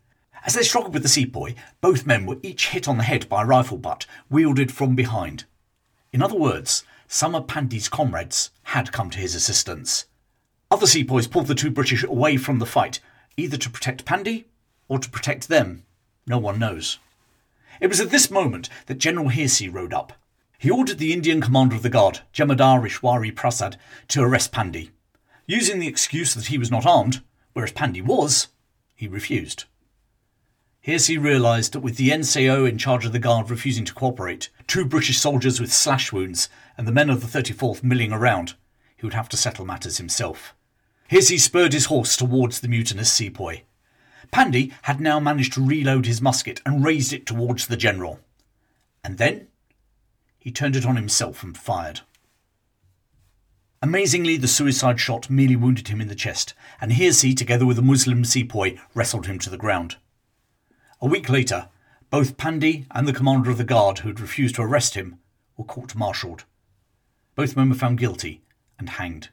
As 0.46 0.54
they 0.54 0.64
struggled 0.64 0.94
with 0.94 1.04
the 1.04 1.10
sepoy, 1.10 1.56
both 1.82 2.06
men 2.06 2.26
were 2.26 2.38
each 2.44 2.68
hit 2.68 2.88
on 2.88 2.98
the 2.98 3.04
head 3.04 3.30
by 3.30 3.44
a 3.44 3.46
rifle 3.46 3.78
butt 3.78 4.06
wielded 4.30 4.72
from 4.72 4.96
behind. 4.96 5.46
In 6.12 6.22
other 6.22 6.36
words, 6.36 6.84
some 7.08 7.36
of 7.36 7.48
Pandey's 7.48 7.90
comrades 7.90 8.52
had 8.64 8.92
come 8.92 9.10
to 9.12 9.20
his 9.20 9.34
assistance. 9.34 10.06
Other 10.70 10.88
sepoys 10.88 11.28
pulled 11.28 11.48
the 11.48 11.56
two 11.56 11.72
British 11.72 12.04
away 12.04 12.38
from 12.38 12.60
the 12.60 12.66
fight, 12.66 13.00
either 13.38 13.58
to 13.58 13.70
protect 13.70 14.06
Pandey 14.06 14.46
or 14.88 15.00
to 15.00 15.10
protect 15.10 15.48
them. 15.48 15.84
No 16.28 16.38
one 16.38 16.60
knows. 16.60 17.00
It 17.80 17.88
was 17.88 18.00
at 18.00 18.10
this 18.10 18.32
moment 18.32 18.70
that 18.86 18.98
General 18.98 19.30
Hearsey 19.30 19.72
rode 19.72 19.94
up. 19.94 20.14
He 20.58 20.72
ordered 20.72 20.98
the 20.98 21.14
Indian 21.14 21.42
commander 21.42 21.76
of 21.76 21.84
the 21.84 21.90
guard, 21.90 22.22
Jemadar 22.34 22.82
Ishwari 22.82 23.36
Prasad, 23.36 23.78
to 24.10 24.22
arrest 24.22 24.52
Pandey. 24.52 24.90
Using 25.46 25.80
the 25.80 25.88
excuse 25.88 26.34
that 26.34 26.48
he 26.48 26.58
was 26.58 26.72
not 26.72 26.86
armed, 26.86 27.22
whereas 27.54 27.74
Pandey 27.74 28.02
was, 28.02 28.48
he 28.96 29.08
refused. 29.08 29.66
Hearsey 30.86 31.18
realised 31.18 31.74
that 31.74 31.82
with 31.82 31.98
the 31.98 32.10
NCO 32.10 32.70
in 32.70 32.78
charge 32.78 33.06
of 33.06 33.12
the 33.12 33.20
guard 33.20 33.50
refusing 33.50 33.86
to 33.86 33.94
cooperate, 33.94 34.50
two 34.68 34.86
British 34.86 35.20
soldiers 35.20 35.60
with 35.60 35.74
slash 35.74 36.14
wounds, 36.14 36.48
and 36.78 36.88
the 36.88 36.92
men 36.92 37.10
of 37.10 37.22
the 37.22 37.40
34th 37.40 37.84
milling 37.84 38.12
around, 38.12 38.54
he 38.96 39.06
would 39.06 39.14
have 39.14 39.30
to 39.30 39.38
settle 39.38 39.66
matters 39.66 39.98
himself. 39.98 40.56
Hearsey 41.10 41.40
spurred 41.40 41.74
his 41.74 41.86
horse 41.86 42.16
towards 42.16 42.60
the 42.60 42.68
mutinous 42.68 43.12
sepoy. 43.12 43.64
Pandey 44.32 44.72
had 44.84 45.00
now 45.00 45.20
managed 45.20 45.54
to 45.54 45.66
reload 45.66 46.06
his 46.06 46.22
musket 46.22 46.62
and 46.66 46.84
raised 46.84 47.14
it 47.14 47.26
towards 47.26 47.68
the 47.68 47.78
general. 47.78 48.20
And 49.04 49.18
then 49.18 49.48
he 50.38 50.52
turned 50.52 50.76
it 50.76 50.86
on 50.86 50.96
himself 50.96 51.44
and 51.44 51.58
fired. 51.58 52.02
Amazingly, 53.82 54.38
the 54.38 54.48
suicide 54.48 55.00
shot 55.00 55.30
merely 55.30 55.56
wounded 55.56 55.90
him 55.90 56.02
in 56.02 56.08
the 56.08 56.16
chest, 56.16 56.54
and 56.82 56.92
Hearsey, 56.92 57.36
together 57.36 57.66
with 57.66 57.78
a 57.78 57.84
Muslim 57.84 58.24
sepoy, 58.26 58.80
wrestled 58.94 59.28
him 59.28 59.38
to 59.40 59.50
the 59.50 59.58
ground. 59.58 59.98
A 61.02 61.08
week 61.08 61.30
later, 61.30 61.70
both 62.10 62.38
Pandey 62.38 62.86
and 62.92 63.08
the 63.08 63.14
commander 63.14 63.52
of 63.52 63.58
the 63.58 63.64
guard 63.64 64.00
who 64.00 64.08
had 64.08 64.20
refused 64.20 64.56
to 64.56 64.62
arrest 64.62 64.96
him 64.96 65.20
were 65.58 65.66
court 65.66 65.96
martialed. 65.96 66.46
Both 67.36 67.56
men 67.56 67.70
were 67.70 67.76
found 67.76 68.00
guilty 68.00 68.42
and 68.80 68.90
hanged. 68.90 69.30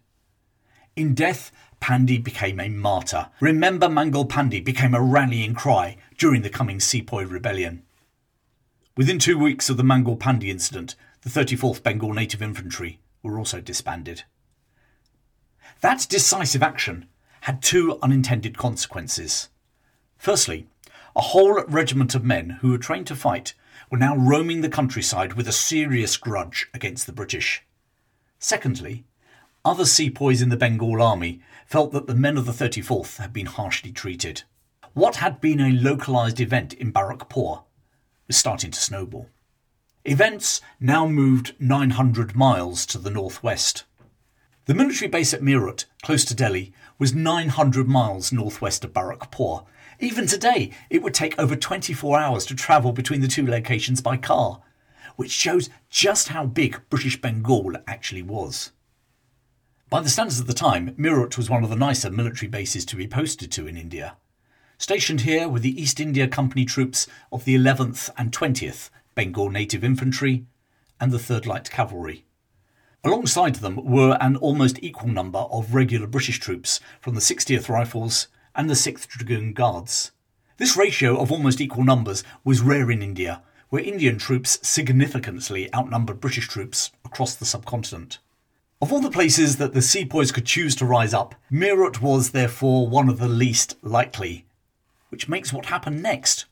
In 0.96 1.14
death, 1.14 1.50
Pandey 1.82 2.22
became 2.22 2.60
a 2.60 2.68
martyr. 2.68 3.28
Remember 3.40 3.88
Mangal 3.88 4.24
Pandey 4.24 4.64
became 4.64 4.94
a 4.94 5.02
rallying 5.02 5.52
cry 5.52 5.96
during 6.16 6.42
the 6.42 6.48
coming 6.48 6.78
Sepoy 6.78 7.28
rebellion. 7.28 7.82
Within 8.96 9.18
two 9.18 9.36
weeks 9.36 9.68
of 9.68 9.76
the 9.76 9.82
Mangal 9.82 10.16
Pandey 10.16 10.48
incident, 10.48 10.94
the 11.22 11.28
34th 11.28 11.82
Bengal 11.82 12.12
Native 12.12 12.40
Infantry 12.40 13.00
were 13.20 13.36
also 13.36 13.60
disbanded. 13.60 14.22
That 15.80 16.06
decisive 16.08 16.62
action 16.62 17.06
had 17.42 17.60
two 17.60 17.98
unintended 18.00 18.56
consequences. 18.56 19.48
Firstly, 20.16 20.68
a 21.16 21.20
whole 21.20 21.64
regiment 21.64 22.14
of 22.14 22.24
men 22.24 22.58
who 22.60 22.70
were 22.70 22.78
trained 22.78 23.08
to 23.08 23.16
fight 23.16 23.54
were 23.90 23.98
now 23.98 24.16
roaming 24.16 24.60
the 24.60 24.68
countryside 24.68 25.32
with 25.32 25.48
a 25.48 25.52
serious 25.52 26.16
grudge 26.16 26.68
against 26.72 27.06
the 27.06 27.12
British. 27.12 27.64
Secondly, 28.38 29.04
other 29.64 29.84
sepoys 29.84 30.42
in 30.42 30.48
the 30.48 30.56
Bengal 30.56 31.00
army 31.00 31.40
felt 31.66 31.92
that 31.92 32.06
the 32.06 32.14
men 32.14 32.36
of 32.36 32.46
the 32.46 32.52
34th 32.52 33.18
had 33.18 33.32
been 33.32 33.46
harshly 33.46 33.92
treated. 33.92 34.42
What 34.94 35.16
had 35.16 35.40
been 35.40 35.60
a 35.60 35.70
localised 35.70 36.40
event 36.40 36.74
in 36.74 36.92
Barrackpore 36.92 37.64
was 38.26 38.36
starting 38.36 38.70
to 38.70 38.80
snowball. 38.80 39.28
Events 40.04 40.60
now 40.80 41.06
moved 41.06 41.54
900 41.58 42.34
miles 42.34 42.84
to 42.86 42.98
the 42.98 43.10
northwest. 43.10 43.84
The 44.66 44.74
military 44.74 45.08
base 45.08 45.32
at 45.32 45.42
Meerut, 45.42 45.86
close 46.02 46.24
to 46.26 46.34
Delhi, 46.34 46.72
was 46.98 47.14
900 47.14 47.88
miles 47.88 48.32
northwest 48.32 48.84
of 48.84 48.92
Barrackpore 48.92 49.64
even 50.02 50.26
today, 50.26 50.72
it 50.90 51.00
would 51.00 51.14
take 51.14 51.38
over 51.38 51.54
24 51.54 52.18
hours 52.18 52.44
to 52.46 52.56
travel 52.56 52.92
between 52.92 53.20
the 53.20 53.28
two 53.28 53.46
locations 53.46 54.00
by 54.00 54.16
car, 54.16 54.60
which 55.14 55.30
shows 55.30 55.70
just 55.90 56.28
how 56.28 56.44
big 56.44 56.80
British 56.90 57.20
Bengal 57.20 57.74
actually 57.86 58.22
was. 58.22 58.72
By 59.92 60.00
the 60.00 60.08
standards 60.08 60.40
of 60.40 60.46
the 60.46 60.54
time, 60.54 60.94
Meerut 60.96 61.36
was 61.36 61.50
one 61.50 61.62
of 61.62 61.68
the 61.68 61.76
nicer 61.76 62.10
military 62.10 62.48
bases 62.48 62.86
to 62.86 62.96
be 62.96 63.06
posted 63.06 63.52
to 63.52 63.66
in 63.66 63.76
India. 63.76 64.16
Stationed 64.78 65.20
here 65.20 65.50
were 65.50 65.58
the 65.58 65.78
East 65.78 66.00
India 66.00 66.26
Company 66.26 66.64
troops 66.64 67.06
of 67.30 67.44
the 67.44 67.54
11th 67.54 68.08
and 68.16 68.32
20th 68.32 68.88
Bengal 69.14 69.50
Native 69.50 69.84
Infantry 69.84 70.46
and 70.98 71.12
the 71.12 71.18
3rd 71.18 71.44
Light 71.44 71.70
Cavalry. 71.70 72.24
Alongside 73.04 73.56
them 73.56 73.84
were 73.84 74.16
an 74.18 74.36
almost 74.36 74.82
equal 74.82 75.10
number 75.10 75.40
of 75.40 75.74
regular 75.74 76.06
British 76.06 76.40
troops 76.40 76.80
from 76.98 77.14
the 77.14 77.20
60th 77.20 77.68
Rifles 77.68 78.28
and 78.54 78.70
the 78.70 78.74
6th 78.74 79.06
Dragoon 79.08 79.52
Guards. 79.52 80.12
This 80.56 80.74
ratio 80.74 81.20
of 81.20 81.30
almost 81.30 81.60
equal 81.60 81.84
numbers 81.84 82.24
was 82.44 82.62
rare 82.62 82.90
in 82.90 83.02
India, 83.02 83.42
where 83.68 83.84
Indian 83.84 84.16
troops 84.16 84.58
significantly 84.66 85.68
outnumbered 85.74 86.18
British 86.18 86.48
troops 86.48 86.92
across 87.04 87.34
the 87.34 87.44
subcontinent. 87.44 88.20
Of 88.82 88.92
all 88.92 88.98
the 88.98 89.12
places 89.12 89.58
that 89.58 89.74
the 89.74 89.80
sepoys 89.80 90.32
could 90.32 90.44
choose 90.44 90.74
to 90.74 90.84
rise 90.84 91.14
up, 91.14 91.36
Meerut 91.52 92.00
was 92.00 92.32
therefore 92.32 92.88
one 92.88 93.08
of 93.08 93.20
the 93.20 93.28
least 93.28 93.76
likely, 93.80 94.44
which 95.08 95.28
makes 95.28 95.52
what 95.52 95.66
happened 95.66 96.02
next 96.02 96.46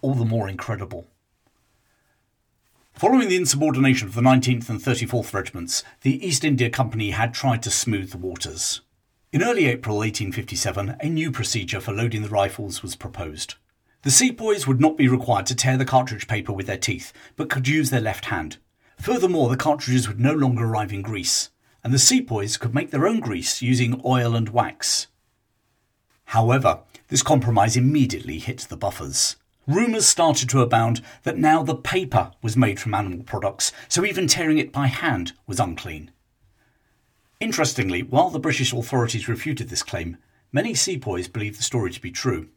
all 0.00 0.14
the 0.14 0.24
more 0.24 0.48
incredible. 0.48 1.08
Following 2.94 3.28
the 3.28 3.36
insubordination 3.36 4.06
of 4.06 4.14
the 4.14 4.20
19th 4.20 4.68
and 4.68 4.80
34th 4.80 5.34
Regiments, 5.34 5.82
the 6.02 6.24
East 6.24 6.44
India 6.44 6.70
Company 6.70 7.10
had 7.10 7.34
tried 7.34 7.64
to 7.64 7.70
smooth 7.70 8.12
the 8.12 8.16
waters. 8.18 8.82
In 9.32 9.42
early 9.42 9.66
April 9.66 9.96
1857, 9.96 10.98
a 11.00 11.08
new 11.08 11.32
procedure 11.32 11.80
for 11.80 11.92
loading 11.92 12.22
the 12.22 12.28
rifles 12.28 12.84
was 12.84 12.94
proposed. 12.94 13.56
The 14.02 14.12
sepoys 14.12 14.68
would 14.68 14.80
not 14.80 14.96
be 14.96 15.08
required 15.08 15.46
to 15.46 15.56
tear 15.56 15.76
the 15.76 15.84
cartridge 15.84 16.28
paper 16.28 16.52
with 16.52 16.68
their 16.68 16.78
teeth, 16.78 17.12
but 17.34 17.50
could 17.50 17.66
use 17.66 17.90
their 17.90 18.00
left 18.00 18.26
hand. 18.26 18.58
Furthermore, 19.00 19.48
the 19.48 19.56
cartridges 19.56 20.06
would 20.06 20.20
no 20.20 20.32
longer 20.32 20.64
arrive 20.64 20.92
in 20.92 21.02
grease, 21.02 21.50
and 21.84 21.92
the 21.92 21.98
sepoys 21.98 22.56
could 22.56 22.74
make 22.74 22.90
their 22.90 23.06
own 23.06 23.20
grease 23.20 23.62
using 23.62 24.00
oil 24.04 24.34
and 24.34 24.50
wax. 24.50 25.08
However, 26.26 26.80
this 27.08 27.22
compromise 27.22 27.76
immediately 27.76 28.38
hit 28.38 28.60
the 28.68 28.76
buffers. 28.76 29.36
Rumours 29.66 30.06
started 30.06 30.48
to 30.48 30.60
abound 30.60 31.02
that 31.22 31.38
now 31.38 31.62
the 31.62 31.74
paper 31.74 32.32
was 32.42 32.56
made 32.56 32.80
from 32.80 32.94
animal 32.94 33.22
products, 33.22 33.72
so 33.88 34.04
even 34.04 34.26
tearing 34.26 34.58
it 34.58 34.72
by 34.72 34.86
hand 34.86 35.32
was 35.46 35.60
unclean. 35.60 36.10
Interestingly, 37.38 38.02
while 38.02 38.30
the 38.30 38.38
British 38.38 38.72
authorities 38.72 39.28
refuted 39.28 39.68
this 39.68 39.82
claim, 39.82 40.16
many 40.52 40.74
sepoys 40.74 41.28
believed 41.28 41.58
the 41.58 41.62
story 41.64 41.90
to 41.90 42.00
be 42.00 42.10
true. 42.10 42.48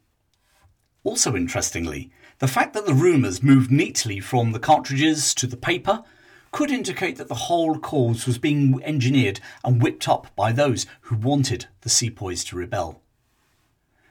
Also 1.04 1.36
interestingly, 1.36 2.10
the 2.38 2.48
fact 2.48 2.74
that 2.74 2.86
the 2.86 2.94
rumours 2.94 3.42
moved 3.42 3.70
neatly 3.70 4.20
from 4.20 4.52
the 4.52 4.58
cartridges 4.58 5.34
to 5.34 5.46
the 5.46 5.56
paper 5.56 6.02
could 6.56 6.70
indicate 6.70 7.18
that 7.18 7.28
the 7.28 7.34
whole 7.34 7.78
cause 7.78 8.26
was 8.26 8.38
being 8.38 8.82
engineered 8.82 9.40
and 9.62 9.82
whipped 9.82 10.08
up 10.08 10.34
by 10.34 10.50
those 10.50 10.86
who 11.02 11.14
wanted 11.14 11.66
the 11.82 11.90
sepoys 11.90 12.42
to 12.42 12.56
rebel. 12.56 13.02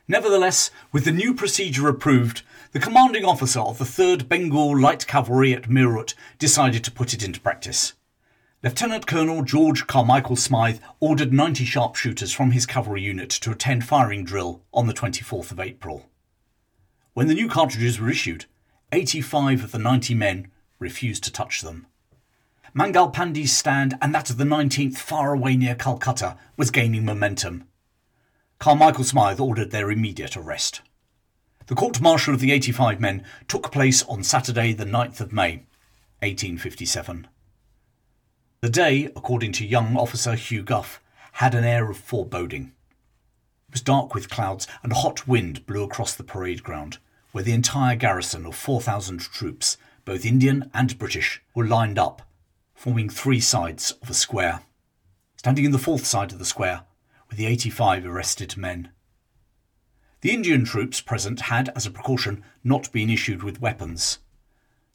Nevertheless, 0.08 0.70
with 0.92 1.06
the 1.06 1.12
new 1.12 1.34
procedure 1.34 1.88
approved, 1.88 2.44
the 2.72 2.80
commanding 2.80 3.26
officer 3.26 3.62
of 3.62 3.80
the 3.80 3.84
3rd 3.84 4.30
Bengal 4.30 4.80
Light 4.80 5.08
Cavalry 5.08 5.56
at 5.56 5.64
Meerut 5.64 6.14
decided 6.38 6.84
to 6.84 6.92
put 6.92 7.16
it 7.16 7.24
into 7.24 7.42
practice. 7.42 7.94
Lieutenant 8.62 9.08
Colonel 9.08 9.42
George 9.42 9.88
Carmichael 9.88 10.36
Smyth 10.36 10.80
ordered 11.00 11.34
90 11.34 11.66
sharpshooters 11.66 12.32
from 12.32 12.52
his 12.52 12.68
cavalry 12.68 13.02
unit 13.02 13.32
to 13.32 13.50
attend 13.50 13.86
firing 13.86 14.24
drill 14.24 14.62
on 14.72 14.86
the 14.86 14.94
24th 14.94 15.50
of 15.50 15.60
April. 15.60 16.12
When 17.16 17.26
the 17.26 17.34
new 17.34 17.50
cartridges 17.50 18.00
were 18.00 18.12
issued, 18.12 18.46
85 18.92 19.64
of 19.64 19.72
the 19.72 19.80
90 19.80 20.14
men 20.14 20.52
refused 20.78 21.24
to 21.24 21.32
touch 21.32 21.62
them. 21.62 21.88
Mangal 22.78 23.08
Pandey's 23.08 23.56
stand 23.56 23.98
and 24.02 24.14
that 24.14 24.30
of 24.30 24.36
the 24.36 24.44
19th 24.44 24.98
far 24.98 25.34
away 25.34 25.56
near 25.56 25.76
Calcutta 25.76 26.36
was 26.58 26.72
gaining 26.72 27.06
momentum. 27.06 27.64
Carmichael 28.60 29.06
Smyth 29.06 29.40
ordered 29.40 29.72
their 29.72 29.90
immediate 29.90 30.36
arrest. 30.36 30.82
The 31.68 31.76
court 31.76 32.02
martial 32.02 32.34
of 32.34 32.42
the 32.42 32.52
85 32.52 33.00
men 33.00 33.24
took 33.48 33.72
place 33.72 34.04
on 34.04 34.24
Saturday, 34.24 34.74
the 34.74 34.84
9th 34.84 35.22
of 35.22 35.32
May, 35.32 35.64
1857. 36.20 37.30
The 38.60 38.70
day, 38.70 39.06
according 39.16 39.54
to 39.54 39.66
young 39.66 39.96
officer 39.96 40.36
Hugh 40.36 40.62
Gough, 40.62 41.00
had 41.32 41.56
an 41.56 41.64
air 41.64 41.90
of 41.90 41.96
foreboding. 41.96 42.74
It 43.70 43.76
was 43.76 43.82
dark 43.82 44.14
with 44.14 44.30
clouds, 44.30 44.68
and 44.84 44.92
a 44.92 44.96
hot 44.96 45.30
wind 45.30 45.66
blew 45.66 45.84
across 45.84 46.14
the 46.14 46.26
parade 46.26 46.62
ground, 46.62 46.98
where 47.32 47.44
the 47.46 47.54
entire 47.54 47.96
garrison 47.96 48.46
of 48.46 48.54
4,000 48.54 49.22
troops, 49.22 49.78
both 50.04 50.26
Indian 50.26 50.70
and 50.74 51.00
British, 51.00 51.42
were 51.54 51.66
lined 51.66 51.98
up, 51.98 52.22
forming 52.76 53.10
three 53.10 53.40
sides 53.40 53.94
of 54.02 54.10
a 54.10 54.14
square. 54.14 54.62
Standing 55.38 55.66
in 55.66 55.72
the 55.72 55.80
fourth 55.80 56.06
side 56.06 56.32
of 56.32 56.40
the 56.40 56.46
square 56.46 56.84
were 57.30 57.36
the 57.36 57.48
85 57.48 58.06
arrested 58.06 58.58
men. 58.58 58.90
The 60.22 60.32
Indian 60.32 60.66
troops 60.66 61.02
present 61.02 61.42
had, 61.42 61.70
as 61.76 61.86
a 61.86 61.92
precaution, 61.92 62.44
not 62.64 62.92
been 62.92 63.10
issued 63.10 63.44
with 63.44 63.62
weapons. 63.62 64.20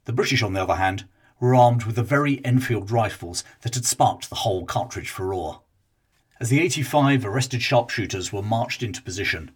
The 0.05 0.13
British, 0.13 0.43
on 0.43 0.53
the 0.53 0.63
other 0.63 0.77
hand, 0.77 1.05
were 1.41 1.55
armed 1.55 1.85
with 1.85 1.97
the 1.97 2.03
very 2.03 2.45
Enfield 2.45 2.91
rifles 2.91 3.43
that 3.63 3.75
had 3.75 3.87
sparked 3.87 4.29
the 4.29 4.37
whole 4.37 4.65
cartridge 4.65 5.09
furore. 5.09 5.63
As 6.39 6.49
the 6.49 6.61
85 6.61 7.25
arrested 7.25 7.63
sharpshooters 7.63 8.33
were 8.33 8.43
marched 8.43 8.83
into 8.83 9.03
position, 9.03 9.51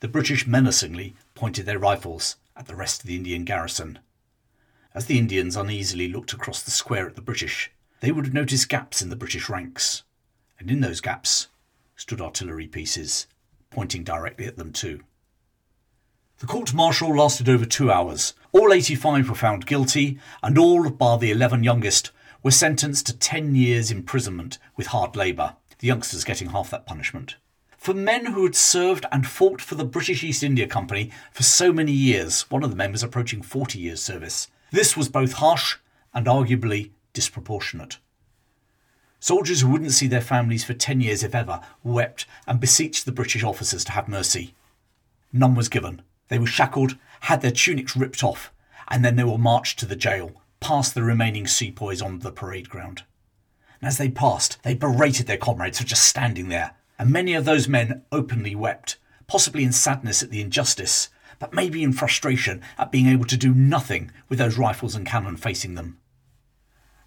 the 0.00 0.08
British 0.08 0.46
menacingly 0.46 1.14
pointed 1.34 1.66
their 1.66 1.78
rifles 1.78 2.36
at 2.56 2.66
the 2.66 2.76
rest 2.76 3.00
of 3.00 3.06
the 3.06 3.16
Indian 3.16 3.44
garrison. 3.44 3.98
As 4.96 5.06
the 5.06 5.18
Indians 5.18 5.56
uneasily 5.56 6.06
looked 6.06 6.32
across 6.32 6.62
the 6.62 6.70
square 6.70 7.08
at 7.08 7.16
the 7.16 7.20
British, 7.20 7.72
they 7.98 8.12
would 8.12 8.26
have 8.26 8.34
noticed 8.34 8.68
gaps 8.68 9.02
in 9.02 9.10
the 9.10 9.16
British 9.16 9.48
ranks, 9.48 10.04
and 10.56 10.70
in 10.70 10.82
those 10.82 11.00
gaps 11.00 11.48
stood 11.96 12.20
artillery 12.20 12.68
pieces, 12.68 13.26
pointing 13.70 14.04
directly 14.04 14.46
at 14.46 14.56
them 14.56 14.72
too. 14.72 15.00
The 16.38 16.46
court 16.46 16.72
martial 16.72 17.16
lasted 17.16 17.48
over 17.48 17.66
two 17.66 17.90
hours. 17.90 18.34
All 18.52 18.72
85 18.72 19.28
were 19.28 19.34
found 19.34 19.66
guilty, 19.66 20.20
and 20.44 20.56
all, 20.56 20.88
bar 20.90 21.18
the 21.18 21.32
11 21.32 21.64
youngest, 21.64 22.12
were 22.44 22.52
sentenced 22.52 23.06
to 23.06 23.18
10 23.18 23.56
years' 23.56 23.90
imprisonment 23.90 24.58
with 24.76 24.88
hard 24.88 25.16
labour, 25.16 25.56
the 25.80 25.88
youngsters 25.88 26.22
getting 26.22 26.50
half 26.50 26.70
that 26.70 26.86
punishment 26.86 27.34
for 27.76 27.92
men 27.92 28.24
who 28.24 28.44
had 28.44 28.54
served 28.54 29.04
and 29.12 29.26
fought 29.26 29.60
for 29.60 29.74
the 29.74 29.84
British 29.84 30.24
East 30.24 30.42
India 30.42 30.66
Company 30.66 31.10
for 31.32 31.42
so 31.42 31.70
many 31.70 31.92
years. 31.92 32.50
One 32.50 32.62
of 32.64 32.70
the 32.70 32.76
men 32.76 32.92
was 32.92 33.02
approaching 33.02 33.42
40 33.42 33.78
years' 33.78 34.00
service. 34.00 34.48
This 34.74 34.96
was 34.96 35.08
both 35.08 35.34
harsh 35.34 35.76
and 36.12 36.26
arguably 36.26 36.90
disproportionate. 37.12 37.98
Soldiers 39.20 39.60
who 39.60 39.68
wouldn't 39.68 39.92
see 39.92 40.08
their 40.08 40.20
families 40.20 40.64
for 40.64 40.74
10 40.74 41.00
years, 41.00 41.22
if 41.22 41.32
ever, 41.32 41.60
wept 41.84 42.26
and 42.48 42.58
beseeched 42.58 43.04
the 43.04 43.12
British 43.12 43.44
officers 43.44 43.84
to 43.84 43.92
have 43.92 44.08
mercy. 44.08 44.52
None 45.32 45.54
was 45.54 45.68
given. 45.68 46.02
They 46.26 46.40
were 46.40 46.48
shackled, 46.48 46.98
had 47.20 47.40
their 47.40 47.52
tunics 47.52 47.94
ripped 47.94 48.24
off, 48.24 48.52
and 48.88 49.04
then 49.04 49.14
they 49.14 49.22
were 49.22 49.38
marched 49.38 49.78
to 49.78 49.86
the 49.86 49.94
jail, 49.94 50.42
past 50.58 50.92
the 50.96 51.04
remaining 51.04 51.46
sepoys 51.46 52.02
on 52.02 52.18
the 52.18 52.32
parade 52.32 52.68
ground. 52.68 53.04
And 53.80 53.86
as 53.86 53.96
they 53.96 54.08
passed, 54.08 54.60
they 54.64 54.74
berated 54.74 55.28
their 55.28 55.36
comrades 55.36 55.78
for 55.78 55.86
just 55.86 56.04
standing 56.04 56.48
there, 56.48 56.72
and 56.98 57.10
many 57.10 57.34
of 57.34 57.44
those 57.44 57.68
men 57.68 58.02
openly 58.10 58.56
wept, 58.56 58.96
possibly 59.28 59.62
in 59.62 59.70
sadness 59.70 60.20
at 60.20 60.30
the 60.30 60.40
injustice, 60.40 61.10
but 61.38 61.52
maybe 61.52 61.82
in 61.82 61.92
frustration 61.92 62.62
at 62.78 62.92
being 62.92 63.06
able 63.06 63.24
to 63.26 63.36
do 63.36 63.54
nothing 63.54 64.10
with 64.28 64.38
those 64.38 64.58
rifles 64.58 64.94
and 64.94 65.06
cannon 65.06 65.36
facing 65.36 65.74
them. 65.74 65.98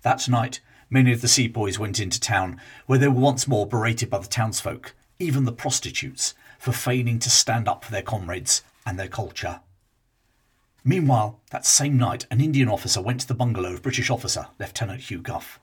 That 0.02 0.28
night, 0.30 0.60
many 0.90 1.12
of 1.12 1.22
the 1.22 1.28
sepoys 1.28 1.80
went 1.80 2.00
into 2.00 2.20
town, 2.20 2.62
where 2.86 3.00
they 3.00 3.08
were 3.08 3.20
once 3.20 3.48
more 3.48 3.68
berated 3.68 4.10
by 4.10 4.20
the 4.20 4.28
townsfolk, 4.28 4.94
even 5.20 5.46
the 5.46 5.52
prostitutes, 5.52 6.34
for 6.60 6.72
feigning 6.72 7.20
to 7.20 7.30
stand 7.30 7.68
up 7.68 7.84
for 7.84 7.92
their 7.92 8.02
comrades 8.02 8.64
and 8.86 9.00
their 9.00 9.08
culture. 9.08 9.62
Meanwhile, 10.84 11.42
that 11.52 11.66
same 11.66 11.98
night, 11.98 12.26
an 12.32 12.40
Indian 12.40 12.70
officer 12.70 13.02
went 13.02 13.20
to 13.22 13.28
the 13.28 13.34
bungalow 13.34 13.74
of 13.74 13.82
British 13.82 14.10
officer 14.10 14.48
Lieutenant 14.60 15.02
Hugh 15.02 15.22
Gough. 15.22 15.60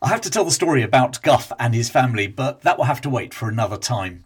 I 0.00 0.08
have 0.08 0.22
to 0.22 0.30
tell 0.30 0.44
the 0.44 0.50
story 0.50 0.82
about 0.82 1.22
Gough 1.22 1.52
and 1.58 1.74
his 1.74 1.90
family, 1.90 2.26
but 2.26 2.62
that 2.62 2.78
will 2.78 2.86
have 2.86 3.02
to 3.02 3.10
wait 3.10 3.34
for 3.34 3.48
another 3.48 3.76
time. 3.76 4.24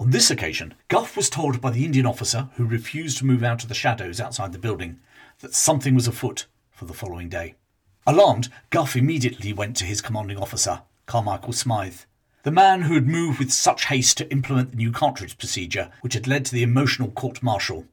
On 0.00 0.08
this 0.08 0.30
occasion, 0.30 0.72
Gough 0.88 1.14
was 1.14 1.28
told 1.28 1.60
by 1.60 1.70
the 1.70 1.84
Indian 1.84 2.06
officer, 2.06 2.48
who 2.54 2.64
refused 2.64 3.18
to 3.18 3.26
move 3.26 3.44
out 3.44 3.62
of 3.62 3.68
the 3.68 3.74
shadows 3.74 4.18
outside 4.18 4.50
the 4.52 4.58
building, 4.58 4.98
that 5.40 5.54
something 5.54 5.94
was 5.94 6.08
afoot 6.08 6.46
for 6.70 6.86
the 6.86 6.94
following 6.94 7.28
day. 7.28 7.54
Alarmed, 8.06 8.48
Gough 8.70 8.96
immediately 8.96 9.52
went 9.52 9.76
to 9.76 9.84
his 9.84 10.00
commanding 10.00 10.38
officer, 10.38 10.80
Carmichael 11.04 11.52
Smyth. 11.52 12.06
The 12.44 12.50
man 12.50 12.82
who 12.82 12.94
had 12.94 13.06
moved 13.06 13.38
with 13.38 13.52
such 13.52 13.84
haste 13.84 14.16
to 14.16 14.32
implement 14.32 14.70
the 14.70 14.78
new 14.78 14.90
cartridge 14.90 15.36
procedure, 15.36 15.90
which 16.00 16.14
had 16.14 16.26
led 16.26 16.46
to 16.46 16.54
the 16.54 16.62
emotional 16.62 17.10
court 17.10 17.42
martial, 17.42 17.84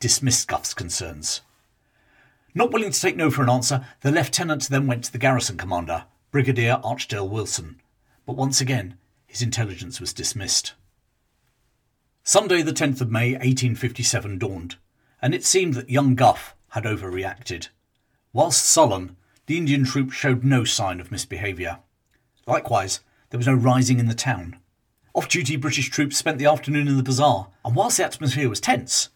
dismissed 0.00 0.48
Gough's 0.48 0.74
concerns. 0.74 1.42
Not 2.56 2.72
willing 2.72 2.90
to 2.90 3.00
take 3.00 3.14
no 3.14 3.30
for 3.30 3.44
an 3.44 3.50
answer, 3.50 3.86
the 4.00 4.10
lieutenant 4.10 4.68
then 4.68 4.88
went 4.88 5.04
to 5.04 5.12
the 5.12 5.18
garrison 5.18 5.56
commander, 5.56 6.06
Brigadier 6.32 6.80
Archdale 6.82 7.28
Wilson, 7.28 7.80
but 8.26 8.34
once 8.34 8.60
again 8.60 8.96
his 9.28 9.42
intelligence 9.42 10.00
was 10.00 10.12
dismissed. 10.12 10.74
Sunday, 12.24 12.62
the 12.62 12.72
10th 12.72 13.00
of 13.00 13.10
May, 13.10 13.32
1857, 13.32 14.38
dawned, 14.38 14.76
and 15.20 15.34
it 15.34 15.44
seemed 15.44 15.74
that 15.74 15.90
young 15.90 16.14
Gough 16.14 16.54
had 16.68 16.84
overreacted. 16.84 17.68
Whilst 18.32 18.64
sullen, 18.64 19.16
the 19.46 19.58
Indian 19.58 19.84
troops 19.84 20.14
showed 20.14 20.44
no 20.44 20.62
sign 20.62 21.00
of 21.00 21.10
misbehaviour. 21.10 21.80
Likewise, 22.46 23.00
there 23.30 23.38
was 23.38 23.48
no 23.48 23.54
rising 23.54 23.98
in 23.98 24.06
the 24.06 24.14
town. 24.14 24.56
Off 25.14 25.28
duty 25.28 25.56
British 25.56 25.90
troops 25.90 26.16
spent 26.16 26.38
the 26.38 26.46
afternoon 26.46 26.86
in 26.86 26.96
the 26.96 27.02
bazaar, 27.02 27.48
and 27.64 27.74
whilst 27.74 27.96
the 27.96 28.04
atmosphere 28.04 28.48
was 28.48 28.60
tense, 28.60 29.08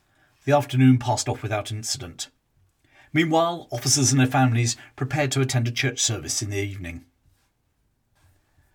the 0.44 0.52
afternoon 0.52 0.98
passed 0.98 1.28
off 1.28 1.44
without 1.44 1.70
incident. 1.70 2.28
Meanwhile, 3.12 3.68
officers 3.70 4.10
and 4.10 4.18
their 4.18 4.26
families 4.26 4.76
prepared 4.96 5.30
to 5.30 5.40
attend 5.40 5.68
a 5.68 5.72
church 5.72 6.00
service 6.00 6.42
in 6.42 6.50
the 6.50 6.58
evening. 6.58 7.04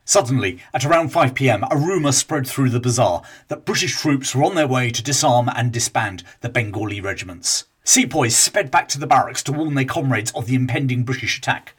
Suddenly, 0.05 0.59
at 0.73 0.83
around 0.83 1.09
5 1.09 1.35
pm, 1.35 1.63
a 1.69 1.77
rumour 1.77 2.11
spread 2.11 2.47
through 2.47 2.69
the 2.69 2.79
bazaar 2.79 3.21
that 3.47 3.65
British 3.65 3.95
troops 3.95 4.35
were 4.35 4.43
on 4.43 4.55
their 4.55 4.67
way 4.67 4.89
to 4.89 5.03
disarm 5.03 5.49
and 5.55 5.71
disband 5.71 6.23
the 6.41 6.49
Bengali 6.49 6.99
regiments. 6.99 7.65
Sepoys 7.83 8.35
sped 8.35 8.71
back 8.71 8.87
to 8.89 8.99
the 8.99 9.07
barracks 9.07 9.41
to 9.43 9.51
warn 9.51 9.73
their 9.73 9.85
comrades 9.85 10.31
of 10.31 10.45
the 10.45 10.55
impending 10.55 11.03
British 11.03 11.37
attack. 11.37 11.73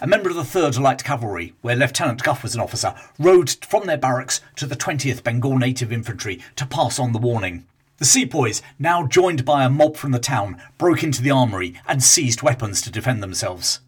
A 0.00 0.06
member 0.06 0.28
of 0.28 0.36
the 0.36 0.42
3rd 0.42 0.78
Light 0.78 1.02
Cavalry, 1.02 1.54
where 1.62 1.76
Lieutenant 1.76 2.22
Gough 2.22 2.42
was 2.42 2.54
an 2.54 2.60
officer, 2.60 2.94
rode 3.18 3.50
from 3.64 3.86
their 3.86 3.96
barracks 3.96 4.42
to 4.56 4.66
the 4.66 4.76
20th 4.76 5.22
Bengal 5.22 5.56
Native 5.56 5.92
Infantry 5.92 6.42
to 6.56 6.66
pass 6.66 6.98
on 6.98 7.12
the 7.12 7.18
warning. 7.18 7.64
The 7.98 8.04
sepoys, 8.04 8.60
now 8.78 9.06
joined 9.06 9.46
by 9.46 9.64
a 9.64 9.70
mob 9.70 9.96
from 9.96 10.10
the 10.12 10.18
town, 10.18 10.60
broke 10.76 11.02
into 11.02 11.22
the 11.22 11.30
armoury 11.30 11.80
and 11.88 12.02
seized 12.02 12.42
weapons 12.42 12.82
to 12.82 12.90
defend 12.90 13.22
themselves. 13.22 13.80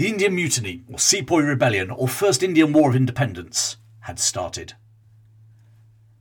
The 0.00 0.08
Indian 0.08 0.34
Mutiny, 0.34 0.82
or 0.90 0.98
Sepoy 0.98 1.42
Rebellion, 1.42 1.90
or 1.90 2.08
First 2.08 2.42
Indian 2.42 2.72
War 2.72 2.88
of 2.88 2.96
Independence, 2.96 3.76
had 4.04 4.18
started. 4.18 4.72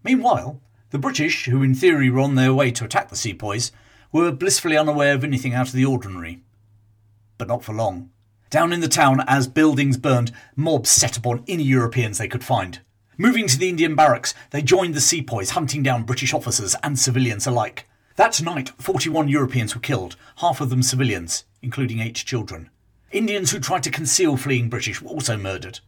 Meanwhile, 0.03 0.59
the 0.89 0.99
British, 0.99 1.45
who 1.45 1.63
in 1.63 1.73
theory 1.73 2.09
were 2.09 2.19
on 2.19 2.35
their 2.35 2.53
way 2.53 2.71
to 2.71 2.83
attack 2.83 3.07
the 3.07 3.15
sepoys, 3.15 3.71
were 4.11 4.33
blissfully 4.33 4.75
unaware 4.75 5.13
of 5.13 5.23
anything 5.23 5.53
out 5.53 5.67
of 5.67 5.73
the 5.73 5.85
ordinary. 5.85 6.41
But 7.37 7.47
not 7.47 7.63
for 7.63 7.71
long. 7.71 8.09
Down 8.49 8.73
in 8.73 8.81
the 8.81 8.89
town, 8.89 9.23
as 9.27 9.47
buildings 9.47 9.95
burned, 9.95 10.33
mobs 10.57 10.89
set 10.89 11.15
upon 11.15 11.45
any 11.47 11.63
Europeans 11.63 12.17
they 12.17 12.27
could 12.27 12.43
find. 12.43 12.81
Moving 13.17 13.47
to 13.47 13.57
the 13.57 13.69
Indian 13.69 13.95
barracks, 13.95 14.33
they 14.49 14.61
joined 14.61 14.93
the 14.93 14.99
sepoys, 14.99 15.51
hunting 15.51 15.83
down 15.83 16.03
British 16.03 16.33
officers 16.33 16.75
and 16.83 16.99
civilians 16.99 17.47
alike. 17.47 17.87
That 18.17 18.41
night, 18.41 18.73
41 18.77 19.29
Europeans 19.29 19.73
were 19.73 19.79
killed, 19.79 20.17
half 20.39 20.59
of 20.59 20.69
them 20.69 20.83
civilians, 20.83 21.45
including 21.61 22.01
eight 22.01 22.15
children. 22.15 22.71
Indians 23.11 23.49
who 23.49 23.59
tried 23.59 23.81
to 23.83 23.89
conceal 23.89 24.37
fleeing 24.37 24.69
British 24.69 25.01
were 25.01 25.09
also 25.09 25.35
murdered. 25.35 25.79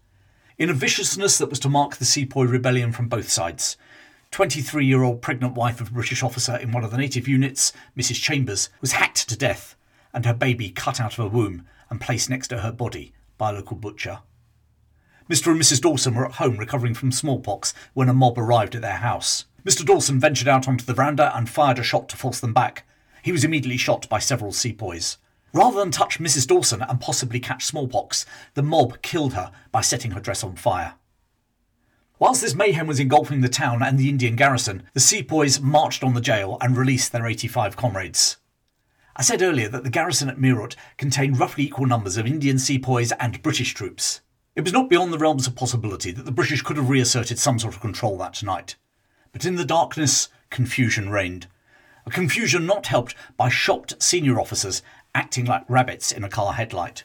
In 0.57 0.71
a 0.71 0.73
viciousness 0.73 1.37
that 1.37 1.51
was 1.51 1.59
to 1.59 1.69
mark 1.69 1.97
the 1.97 2.05
Sepoy 2.05 2.45
rebellion 2.45 2.91
from 2.91 3.09
both 3.09 3.29
sides, 3.29 3.77
23 4.31 4.83
year 4.85 5.03
old 5.03 5.21
pregnant 5.21 5.53
wife 5.53 5.79
of 5.79 5.89
a 5.89 5.93
British 5.93 6.23
officer 6.23 6.55
in 6.55 6.71
one 6.71 6.83
of 6.83 6.89
the 6.89 6.97
native 6.97 7.27
units, 7.27 7.73
Mrs. 7.95 8.21
Chambers, 8.21 8.69
was 8.79 8.93
hacked 8.93 9.29
to 9.29 9.37
death 9.37 9.75
and 10.13 10.25
her 10.25 10.33
baby 10.33 10.71
cut 10.71 10.99
out 10.99 11.11
of 11.11 11.17
her 11.17 11.27
womb 11.27 11.65
and 11.91 12.01
placed 12.01 12.29
next 12.29 12.47
to 12.47 12.59
her 12.59 12.71
body 12.71 13.13
by 13.37 13.51
a 13.51 13.53
local 13.53 13.77
butcher. 13.77 14.19
Mr. 15.29 15.51
and 15.51 15.61
Mrs. 15.61 15.81
Dawson 15.81 16.15
were 16.15 16.25
at 16.25 16.33
home 16.33 16.57
recovering 16.57 16.95
from 16.95 17.11
smallpox 17.11 17.73
when 17.93 18.09
a 18.09 18.13
mob 18.13 18.39
arrived 18.39 18.73
at 18.73 18.81
their 18.81 18.97
house. 18.97 19.45
Mr. 19.63 19.85
Dawson 19.85 20.19
ventured 20.19 20.47
out 20.47 20.67
onto 20.67 20.85
the 20.85 20.93
veranda 20.93 21.35
and 21.37 21.47
fired 21.47 21.77
a 21.77 21.83
shot 21.83 22.09
to 22.09 22.17
force 22.17 22.39
them 22.39 22.53
back. 22.53 22.83
He 23.21 23.31
was 23.31 23.43
immediately 23.43 23.77
shot 23.77 24.09
by 24.09 24.17
several 24.17 24.51
sepoys. 24.51 25.17
Rather 25.53 25.79
than 25.79 25.91
touch 25.91 26.19
Mrs. 26.19 26.47
Dawson 26.47 26.81
and 26.81 27.01
possibly 27.01 27.39
catch 27.39 27.65
smallpox, 27.65 28.25
the 28.53 28.63
mob 28.63 29.01
killed 29.01 29.33
her 29.33 29.51
by 29.71 29.81
setting 29.81 30.11
her 30.11 30.19
dress 30.19 30.43
on 30.43 30.55
fire. 30.55 30.93
Whilst 32.19 32.41
this 32.41 32.55
mayhem 32.55 32.87
was 32.87 32.99
engulfing 32.99 33.41
the 33.41 33.49
town 33.49 33.81
and 33.81 33.97
the 33.97 34.07
Indian 34.07 34.35
garrison, 34.35 34.83
the 34.93 34.99
sepoys 34.99 35.59
marched 35.59 36.03
on 36.03 36.13
the 36.13 36.21
jail 36.21 36.57
and 36.61 36.77
released 36.77 37.11
their 37.11 37.25
85 37.25 37.75
comrades. 37.75 38.37
I 39.15 39.23
said 39.23 39.41
earlier 39.41 39.67
that 39.69 39.83
the 39.83 39.89
garrison 39.89 40.29
at 40.29 40.37
Meerut 40.37 40.75
contained 40.97 41.39
roughly 41.39 41.65
equal 41.65 41.85
numbers 41.85 42.17
of 42.17 42.25
Indian 42.25 42.59
sepoys 42.59 43.11
and 43.13 43.41
British 43.41 43.73
troops. 43.73 44.21
It 44.55 44.63
was 44.63 44.71
not 44.71 44.89
beyond 44.89 45.11
the 45.11 45.17
realms 45.17 45.47
of 45.47 45.55
possibility 45.55 46.11
that 46.11 46.23
the 46.23 46.31
British 46.31 46.61
could 46.61 46.77
have 46.77 46.89
reasserted 46.89 47.39
some 47.39 47.59
sort 47.59 47.73
of 47.73 47.81
control 47.81 48.17
that 48.19 48.41
night. 48.43 48.75
But 49.31 49.45
in 49.45 49.55
the 49.55 49.65
darkness, 49.65 50.29
confusion 50.49 51.09
reigned. 51.09 51.47
A 52.05 52.09
confusion 52.09 52.65
not 52.65 52.87
helped 52.87 53.15
by 53.37 53.49
shocked 53.49 54.01
senior 54.01 54.39
officers 54.39 54.81
acting 55.13 55.45
like 55.45 55.63
rabbits 55.69 56.11
in 56.11 56.23
a 56.23 56.29
car 56.29 56.53
headlight. 56.53 57.03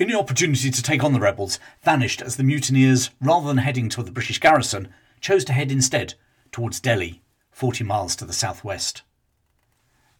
Any 0.00 0.14
opportunity 0.14 0.70
to 0.70 0.82
take 0.82 1.02
on 1.02 1.12
the 1.12 1.20
rebels 1.20 1.58
vanished 1.82 2.22
as 2.22 2.36
the 2.36 2.44
mutineers, 2.44 3.10
rather 3.20 3.48
than 3.48 3.58
heading 3.58 3.88
to 3.90 4.02
the 4.02 4.12
British 4.12 4.38
garrison, 4.38 4.88
chose 5.20 5.44
to 5.46 5.52
head 5.52 5.72
instead 5.72 6.14
towards 6.52 6.80
Delhi, 6.80 7.20
40 7.50 7.84
miles 7.84 8.14
to 8.16 8.24
the 8.24 8.32
southwest. 8.32 9.02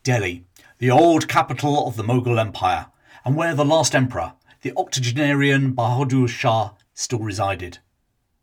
Delhi, 0.03 0.44
the 0.79 0.90
old 0.90 1.29
capital 1.29 1.87
of 1.87 1.96
the 1.96 2.03
Mughal 2.03 2.40
Empire, 2.40 2.87
and 3.24 3.37
where 3.37 3.55
the 3.55 3.64
last 3.64 3.94
emperor, 3.94 4.33
the 4.62 4.72
octogenarian 4.77 5.74
Bahadur 5.74 6.29
Shah, 6.29 6.72
still 6.94 7.20
resided. 7.20 7.79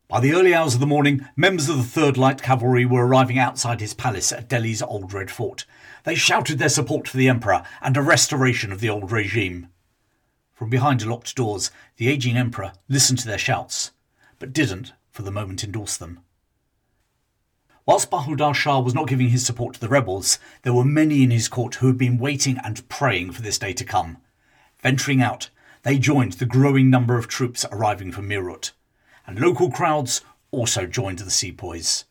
By 0.08 0.20
the 0.20 0.34
early 0.34 0.54
hours 0.54 0.76
of 0.76 0.80
the 0.80 0.88
morning, 0.88 1.28
members 1.36 1.68
of 1.68 1.78
the 1.78 2.00
3rd 2.00 2.16
Light 2.16 2.42
Cavalry 2.42 2.86
were 2.86 3.06
arriving 3.06 3.40
outside 3.40 3.82
his 3.82 3.94
palace 3.94 4.32
at 4.32 4.48
Delhi's 4.48 4.82
Old 4.82 5.12
Red 5.12 5.32
Fort. 5.32 5.66
They 6.06 6.16
shouted 6.16 6.60
their 6.60 6.70
support 6.70 7.08
for 7.08 7.18
the 7.18 7.28
emperor 7.28 7.64
and 7.82 7.98
a 7.98 8.02
restoration 8.02 8.72
of 8.72 8.80
the 8.80 8.90
old 8.90 9.12
regime. 9.12 9.70
From 10.54 10.70
behind 10.70 11.04
locked 11.04 11.36
doors, 11.36 11.72
the 11.98 12.08
aging 12.08 12.38
emperor 12.38 12.74
listened 12.88 13.20
to 13.20 13.28
their 13.28 13.40
shouts, 13.40 13.92
but 14.38 14.54
didn't, 14.54 14.94
for 15.12 15.24
the 15.24 15.32
moment, 15.32 15.64
endorse 15.64 15.98
them. 15.98 16.20
Whilst 17.88 18.12
Bahadur 18.12 18.54
Shah 18.54 18.80
was 18.80 18.94
not 18.94 19.08
giving 19.08 19.30
his 19.30 19.46
support 19.46 19.76
to 19.76 19.80
the 19.80 19.90
rebels, 19.90 20.38
there 20.62 20.74
were 20.74 20.86
many 20.86 21.24
in 21.24 21.32
his 21.32 21.48
court 21.48 21.76
who 21.76 21.88
had 21.88 21.98
been 21.98 22.20
waiting 22.20 22.60
and 22.64 22.88
praying 22.88 23.32
for 23.32 23.42
this 23.42 23.58
day 23.58 23.74
to 23.74 23.84
come. 23.84 24.18
Venturing 24.80 25.22
out, 25.22 25.50
they 25.82 25.98
joined 25.98 26.34
the 26.34 26.46
growing 26.46 26.90
number 26.90 27.18
of 27.18 27.28
troops 27.28 27.66
arriving 27.72 28.12
from 28.12 28.30
Meerut, 28.30 28.72
and 29.26 29.40
local 29.40 29.72
crowds 29.72 30.22
also 30.52 30.86
joined 30.86 31.20
the 31.20 31.32
sepoys. 31.32 32.06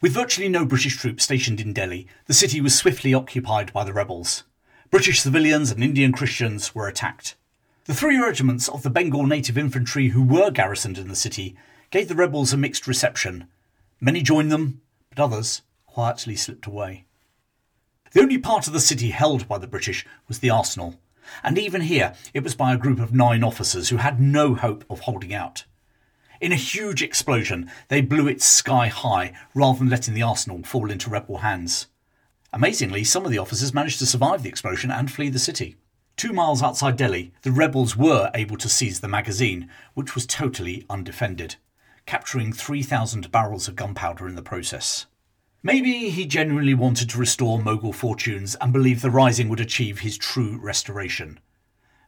With 0.00 0.14
virtually 0.14 0.48
no 0.48 0.64
British 0.64 0.96
troops 0.96 1.24
stationed 1.24 1.60
in 1.60 1.74
Delhi, 1.74 2.06
the 2.24 2.32
city 2.32 2.62
was 2.62 2.74
swiftly 2.74 3.12
occupied 3.12 3.70
by 3.74 3.84
the 3.84 3.92
rebels. 3.92 4.44
British 4.90 5.20
civilians 5.20 5.70
and 5.70 5.84
Indian 5.84 6.10
Christians 6.10 6.74
were 6.74 6.88
attacked. 6.88 7.36
The 7.84 7.92
three 7.94 8.16
regiments 8.16 8.66
of 8.66 8.82
the 8.82 8.88
Bengal 8.88 9.26
Native 9.26 9.58
Infantry 9.58 10.08
who 10.08 10.22
were 10.22 10.50
garrisoned 10.50 10.96
in 10.96 11.08
the 11.08 11.14
city 11.14 11.54
gave 11.90 12.08
the 12.08 12.14
rebels 12.14 12.54
a 12.54 12.56
mixed 12.56 12.86
reception. 12.86 13.46
Many 14.00 14.22
joined 14.22 14.50
them, 14.50 14.80
but 15.10 15.20
others 15.20 15.60
quietly 15.86 16.34
slipped 16.34 16.64
away. 16.64 17.04
The 18.12 18.22
only 18.22 18.38
part 18.38 18.66
of 18.66 18.72
the 18.72 18.80
city 18.80 19.10
held 19.10 19.46
by 19.48 19.58
the 19.58 19.66
British 19.66 20.06
was 20.28 20.38
the 20.38 20.48
arsenal, 20.48 20.98
and 21.44 21.58
even 21.58 21.82
here 21.82 22.14
it 22.32 22.42
was 22.42 22.54
by 22.54 22.72
a 22.72 22.78
group 22.78 23.00
of 23.00 23.12
nine 23.12 23.44
officers 23.44 23.90
who 23.90 23.98
had 23.98 24.18
no 24.18 24.54
hope 24.54 24.82
of 24.88 25.00
holding 25.00 25.34
out. 25.34 25.64
In 26.40 26.52
a 26.52 26.56
huge 26.56 27.02
explosion, 27.02 27.70
they 27.88 28.00
blew 28.00 28.26
it 28.26 28.40
sky 28.40 28.88
high 28.88 29.34
rather 29.54 29.78
than 29.78 29.90
letting 29.90 30.14
the 30.14 30.22
arsenal 30.22 30.62
fall 30.62 30.90
into 30.90 31.10
rebel 31.10 31.38
hands. 31.38 31.88
Amazingly, 32.50 33.04
some 33.04 33.26
of 33.26 33.30
the 33.30 33.36
officers 33.36 33.74
managed 33.74 33.98
to 33.98 34.06
survive 34.06 34.42
the 34.42 34.48
explosion 34.48 34.90
and 34.90 35.10
flee 35.10 35.28
the 35.28 35.38
city. 35.38 35.76
Two 36.16 36.32
miles 36.32 36.62
outside 36.62 36.96
Delhi, 36.96 37.32
the 37.42 37.52
rebels 37.52 37.94
were 37.94 38.30
able 38.34 38.56
to 38.56 38.70
seize 38.70 39.00
the 39.00 39.08
magazine, 39.08 39.68
which 39.92 40.14
was 40.14 40.24
totally 40.24 40.86
undefended, 40.88 41.56
capturing 42.06 42.54
3,000 42.54 43.30
barrels 43.30 43.68
of 43.68 43.76
gunpowder 43.76 44.26
in 44.26 44.34
the 44.34 44.42
process. 44.42 45.04
Maybe 45.62 46.08
he 46.08 46.24
genuinely 46.24 46.72
wanted 46.72 47.10
to 47.10 47.18
restore 47.18 47.58
Mughal 47.58 47.94
fortunes 47.94 48.56
and 48.62 48.72
believed 48.72 49.02
the 49.02 49.10
rising 49.10 49.50
would 49.50 49.60
achieve 49.60 49.98
his 49.98 50.16
true 50.16 50.58
restoration. 50.58 51.38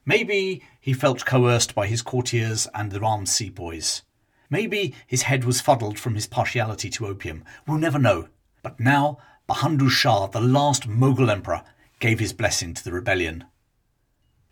Maybe 0.07 0.63
he 0.81 0.93
felt 0.93 1.23
coerced 1.23 1.75
by 1.75 1.85
his 1.85 2.01
courtiers 2.01 2.67
and 2.73 2.91
the 2.91 2.99
armed 2.99 3.29
sepoys. 3.29 4.01
Maybe 4.49 4.93
his 5.07 5.23
head 5.23 5.45
was 5.45 5.61
fuddled 5.61 5.99
from 5.99 6.15
his 6.15 6.27
partiality 6.27 6.89
to 6.91 7.07
opium. 7.07 7.43
We'll 7.67 7.77
never 7.77 7.99
know. 7.99 8.27
But 8.61 8.79
now, 8.79 9.17
Bahadur 9.49 9.89
Shah, 9.89 10.27
the 10.27 10.41
last 10.41 10.87
Mughal 10.87 11.29
emperor, 11.29 11.63
gave 11.99 12.19
his 12.19 12.33
blessing 12.33 12.73
to 12.73 12.83
the 12.83 12.93
rebellion. 12.93 13.45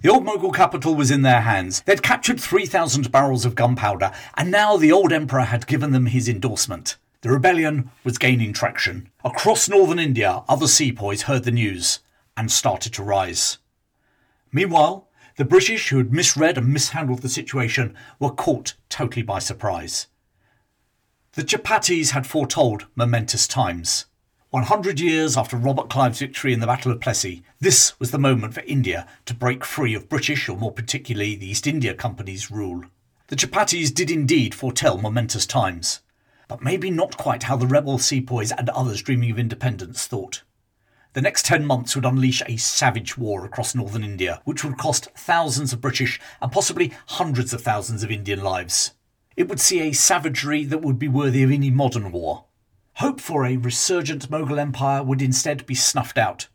The 0.01 0.09
old 0.09 0.25
Mughal 0.25 0.53
capital 0.53 0.95
was 0.95 1.11
in 1.11 1.21
their 1.21 1.41
hands. 1.41 1.81
They'd 1.85 2.01
captured 2.01 2.39
3,000 2.39 3.11
barrels 3.11 3.45
of 3.45 3.55
gunpowder, 3.55 4.11
and 4.35 4.49
now 4.49 4.75
the 4.75 4.91
old 4.91 5.13
emperor 5.13 5.43
had 5.43 5.67
given 5.67 5.91
them 5.91 6.07
his 6.07 6.27
endorsement. 6.27 6.97
The 7.21 7.29
rebellion 7.29 7.91
was 8.03 8.17
gaining 8.17 8.51
traction. 8.51 9.11
Across 9.23 9.69
northern 9.69 9.99
India, 9.99 10.43
other 10.49 10.67
sepoys 10.67 11.23
heard 11.23 11.43
the 11.43 11.51
news 11.51 11.99
and 12.35 12.51
started 12.51 12.93
to 12.93 13.03
rise. 13.03 13.59
Meanwhile, 14.51 15.07
the 15.41 15.45
British, 15.45 15.89
who 15.89 15.97
had 15.97 16.13
misread 16.13 16.55
and 16.55 16.71
mishandled 16.71 17.23
the 17.23 17.27
situation, 17.27 17.95
were 18.19 18.29
caught 18.29 18.75
totally 18.89 19.23
by 19.23 19.39
surprise. 19.39 20.05
The 21.31 21.41
Chapatis 21.41 22.11
had 22.11 22.27
foretold 22.27 22.85
momentous 22.95 23.47
times. 23.47 24.05
100 24.51 24.99
years 24.99 25.35
after 25.35 25.57
Robert 25.57 25.89
Clive's 25.89 26.19
victory 26.19 26.53
in 26.53 26.59
the 26.59 26.67
Battle 26.67 26.91
of 26.91 26.99
Plassey, 26.99 27.41
this 27.59 27.99
was 27.99 28.11
the 28.11 28.19
moment 28.19 28.53
for 28.53 28.61
India 28.67 29.07
to 29.25 29.33
break 29.33 29.65
free 29.65 29.95
of 29.95 30.07
British, 30.07 30.47
or 30.47 30.55
more 30.55 30.71
particularly 30.71 31.35
the 31.35 31.49
East 31.49 31.65
India 31.65 31.95
Company's 31.95 32.51
rule. 32.51 32.83
The 33.29 33.35
Chapatis 33.35 33.91
did 33.91 34.11
indeed 34.11 34.53
foretell 34.53 34.99
momentous 34.99 35.47
times, 35.47 36.01
but 36.49 36.61
maybe 36.61 36.91
not 36.91 37.17
quite 37.17 37.41
how 37.41 37.57
the 37.57 37.65
rebel 37.65 37.97
sepoys 37.97 38.51
and 38.51 38.69
others 38.69 39.01
dreaming 39.01 39.31
of 39.31 39.39
independence 39.39 40.05
thought. 40.05 40.43
The 41.13 41.21
next 41.21 41.45
10 41.45 41.65
months 41.65 41.93
would 41.95 42.05
unleash 42.05 42.41
a 42.45 42.55
savage 42.55 43.17
war 43.17 43.43
across 43.43 43.75
northern 43.75 44.03
India, 44.03 44.41
which 44.45 44.63
would 44.63 44.77
cost 44.77 45.09
thousands 45.15 45.73
of 45.73 45.81
British 45.81 46.21
and 46.41 46.51
possibly 46.51 46.93
hundreds 47.07 47.53
of 47.53 47.61
thousands 47.61 48.01
of 48.01 48.11
Indian 48.11 48.41
lives. 48.41 48.91
It 49.35 49.49
would 49.49 49.59
see 49.59 49.81
a 49.81 49.91
savagery 49.91 50.63
that 50.65 50.81
would 50.81 50.97
be 50.97 51.09
worthy 51.09 51.43
of 51.43 51.51
any 51.51 51.69
modern 51.69 52.11
war. 52.11 52.45
Hope 52.95 53.19
for 53.19 53.45
a 53.45 53.57
resurgent 53.57 54.29
Mughal 54.29 54.59
empire 54.59 55.03
would 55.03 55.21
instead 55.21 55.65
be 55.65 55.75
snuffed 55.75 56.17
out. 56.17 56.47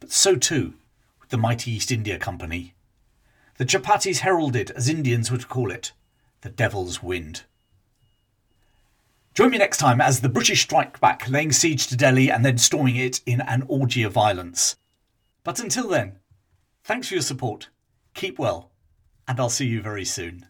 But 0.00 0.10
so 0.10 0.34
too 0.34 0.74
would 1.20 1.30
the 1.30 1.38
mighty 1.38 1.70
East 1.70 1.92
India 1.92 2.18
Company. 2.18 2.74
The 3.58 3.64
Chapatis 3.64 4.18
heralded, 4.18 4.72
as 4.72 4.88
Indians 4.88 5.30
would 5.30 5.48
call 5.48 5.70
it, 5.70 5.92
the 6.40 6.50
Devil's 6.50 7.02
Wind. 7.02 7.42
Join 9.34 9.50
me 9.50 9.56
next 9.56 9.78
time 9.78 10.02
as 10.02 10.20
the 10.20 10.28
British 10.28 10.60
strike 10.60 11.00
back, 11.00 11.26
laying 11.26 11.52
siege 11.52 11.86
to 11.86 11.96
Delhi 11.96 12.30
and 12.30 12.44
then 12.44 12.58
storming 12.58 12.96
it 12.96 13.22
in 13.24 13.40
an 13.40 13.64
orgy 13.66 14.02
of 14.02 14.12
violence. 14.12 14.76
But 15.42 15.58
until 15.58 15.88
then, 15.88 16.18
thanks 16.84 17.08
for 17.08 17.14
your 17.14 17.22
support, 17.22 17.70
keep 18.12 18.38
well, 18.38 18.72
and 19.26 19.40
I'll 19.40 19.48
see 19.48 19.66
you 19.66 19.80
very 19.80 20.04
soon. 20.04 20.48